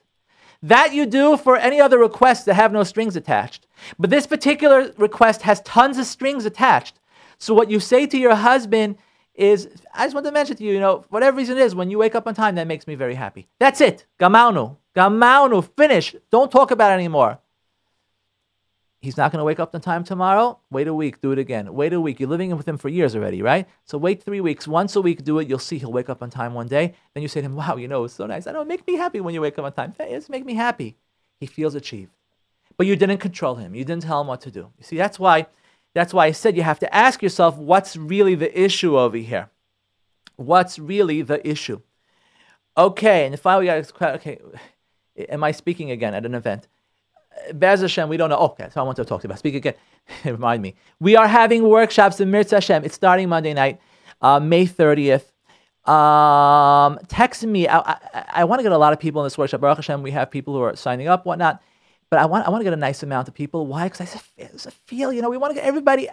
[0.62, 3.66] That you do for any other requests that have no strings attached.
[3.98, 6.98] But this particular request has tons of strings attached.
[7.38, 8.96] So what you say to your husband
[9.34, 11.90] is, I just want to mention to you, you know, whatever reason it is, when
[11.90, 13.46] you wake up on time, that makes me very happy.
[13.60, 14.04] That's it.
[14.18, 14.76] Gamarnu.
[14.96, 15.68] Gamarnu.
[15.76, 16.16] Finish.
[16.32, 17.38] Don't talk about it anymore.
[19.00, 20.58] He's not going to wake up on time tomorrow.
[20.70, 21.72] Wait a week, do it again.
[21.72, 22.18] Wait a week.
[22.18, 23.68] You're living with him for years already, right?
[23.84, 24.66] So wait three weeks.
[24.66, 25.48] Once a week, do it.
[25.48, 26.94] You'll see he'll wake up on time one day.
[27.14, 28.46] Then you say to him, Wow, you know, it's so nice.
[28.46, 29.94] I know, make me happy when you wake up on time.
[30.00, 30.96] It's make me happy.
[31.38, 32.10] He feels achieved
[32.78, 33.74] but you didn't control him.
[33.74, 34.70] You didn't tell him what to do.
[34.78, 35.48] You see, that's why,
[35.94, 39.50] that's why I said you have to ask yourself what's really the issue over here.
[40.36, 41.80] What's really the issue?
[42.76, 44.38] Okay, and if I got okay,
[45.28, 46.68] am I speaking again at an event?
[47.54, 48.38] Bez Hashem, we don't know.
[48.38, 49.38] Okay, so I want to talk to you about.
[49.38, 49.74] Speak again.
[50.24, 50.74] Remind me.
[51.00, 52.84] We are having workshops im yirtzeh Hashem.
[52.84, 53.80] It's starting Monday night,
[54.20, 55.24] uh, May 30th.
[55.90, 57.66] Um, text me.
[57.66, 59.60] I, I, I want to get a lot of people in this workshop.
[59.60, 61.62] Baruch Hashem, we have people who are signing up, whatnot.
[62.10, 63.66] But I want, I want to get a nice amount of people.
[63.66, 63.88] Why?
[63.88, 64.00] Because
[64.38, 66.08] I just feel, you know, we want to get everybody,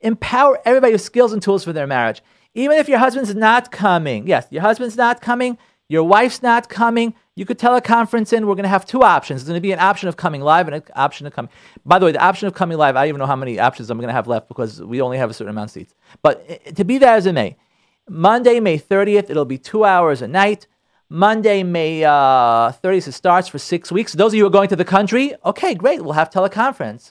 [0.00, 2.22] empower everybody with skills and tools for their marriage.
[2.54, 5.58] Even if your husband's not coming, yes, your husband's not coming,
[5.90, 8.46] your wife's not coming, you could teleconference in.
[8.46, 9.40] We're going to have two options.
[9.40, 11.50] There's going to be an option of coming live and an option of coming.
[11.84, 13.90] By the way, the option of coming live, I don't even know how many options
[13.90, 15.96] I'm going to have left because we only have a certain amount of seats.
[16.22, 17.56] But eh, to be that as it may,
[18.08, 20.68] Monday, May 30th, it'll be two hours a night.
[21.08, 24.12] Monday, May uh, 30th, it starts for six weeks.
[24.12, 27.10] Those of you who are going to the country, okay, great, we'll have teleconference.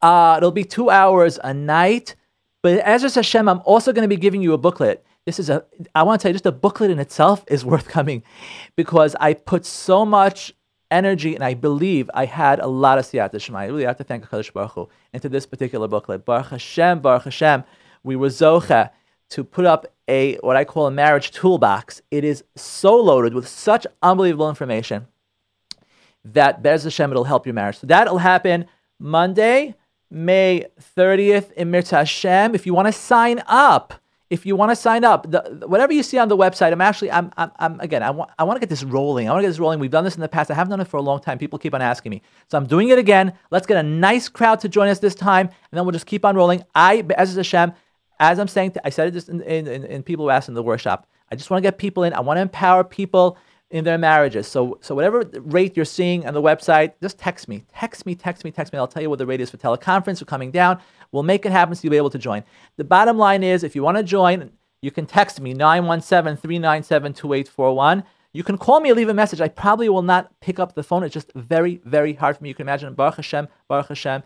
[0.00, 2.14] Uh, it'll be two hours a night.
[2.62, 5.04] But as Hashem, I'm also going to be giving you a booklet.
[5.24, 5.64] This is a,
[5.94, 8.22] I want to tell you, just the booklet in itself is worth coming
[8.76, 10.52] because I put so much
[10.90, 13.60] energy and I believe I had a lot of siyat Shema.
[13.60, 16.24] I really have to thank HaKadosh Baruch Hu into this particular booklet.
[16.24, 17.64] Baruch Hashem, Baruch Hashem,
[18.02, 18.90] we were zocha
[19.30, 22.02] to put up a what I call a marriage toolbox.
[22.10, 25.06] It is so loaded with such unbelievable information
[26.24, 27.78] that Bez Hashem it'll help your marriage.
[27.78, 28.66] So that'll happen
[28.98, 29.74] Monday,
[30.10, 30.66] May
[30.96, 32.54] 30th im yirtzeh Hashem.
[32.54, 33.94] If you want to sign up,
[34.32, 37.10] if you want to sign up, the, whatever you see on the website, I'm actually,
[37.10, 39.28] I'm, I'm, I'm again, I want, I want to get this rolling.
[39.28, 39.78] I want to get this rolling.
[39.78, 40.50] We've done this in the past.
[40.50, 41.36] I haven't done it for a long time.
[41.36, 43.34] People keep on asking me, so I'm doing it again.
[43.50, 46.24] Let's get a nice crowd to join us this time, and then we'll just keep
[46.24, 46.64] on rolling.
[46.74, 47.74] I, Bez Hashem,
[48.18, 50.62] as I'm saying, I said it just in, in, in people who asked in the
[50.62, 51.06] workshop.
[51.30, 52.14] I just want to get people in.
[52.14, 53.36] I want to empower people
[53.72, 54.46] in their marriages.
[54.46, 58.44] So, so whatever rate you're seeing on the website, just text me, text me, text
[58.44, 58.78] me, text me.
[58.78, 60.78] I'll tell you what the rate is for teleconference or coming down.
[61.10, 62.44] We'll make it happen so you'll be able to join.
[62.76, 64.50] The bottom line is, if you want to join,
[64.82, 68.04] you can text me 917-397-2841.
[68.34, 69.40] You can call me or leave a message.
[69.40, 71.02] I probably will not pick up the phone.
[71.02, 72.50] It's just very, very hard for me.
[72.50, 72.92] You can imagine.
[72.92, 74.22] Baruch Hashem, Baruch Hashem.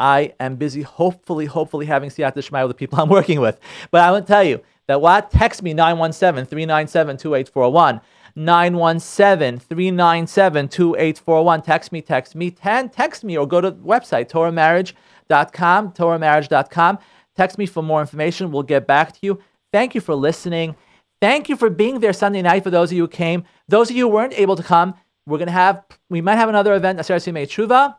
[0.00, 3.60] I am busy, hopefully, hopefully having Siyat Shema with the people I'm working with.
[3.92, 5.30] But I will tell you that what?
[5.30, 8.00] Text me 917 397 2841.
[8.38, 11.62] 917 397 2841.
[11.62, 16.98] Text me, text me, 10, text me, or go to the website, TorahMarriage.com, TorahMarriage.com.
[17.36, 18.50] Text me for more information.
[18.50, 19.40] We'll get back to you.
[19.72, 20.76] Thank you for listening.
[21.20, 23.44] Thank you for being there Sunday night for those of you who came.
[23.68, 24.94] Those of you who weren't able to come,
[25.26, 27.96] we're going to have, we might have another event, Simei Tshuva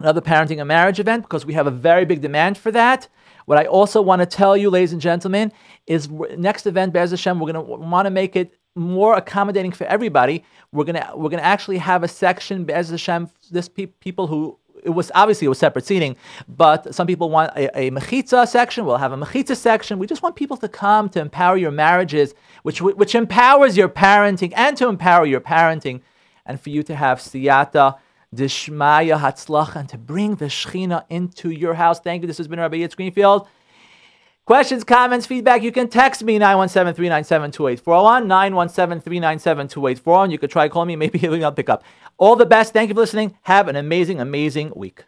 [0.00, 3.08] another parenting and marriage event because we have a very big demand for that.
[3.46, 5.52] What I also want to tell you, ladies and gentlemen,
[5.86, 9.84] is next event, Be'ez Hashem, we're going to want to make it more accommodating for
[9.84, 10.44] everybody.
[10.72, 14.90] We're to we're to actually have a section, Be'ez Hashem, this pe- people who it
[14.90, 16.16] was obviously it was separate seating,
[16.46, 18.84] but some people want a, a mechitza section.
[18.84, 19.98] We'll have a mechitza section.
[19.98, 24.52] We just want people to come to empower your marriages, which which empowers your parenting
[24.56, 26.02] and to empower your parenting,
[26.44, 27.98] and for you to have siyata.
[28.34, 32.00] Dishmaya Hatzlach and to bring the Shechina into your house.
[32.00, 32.26] Thank you.
[32.26, 33.46] This has been Rabbi Yitzchak Greenfield.
[34.46, 40.30] Questions, comments, feedback, you can text me 917 397 2841, 917 397 2841.
[40.30, 41.82] You could try calling me, maybe I'll pick up.
[42.18, 42.74] All the best.
[42.74, 43.38] Thank you for listening.
[43.44, 45.04] Have an amazing, amazing week.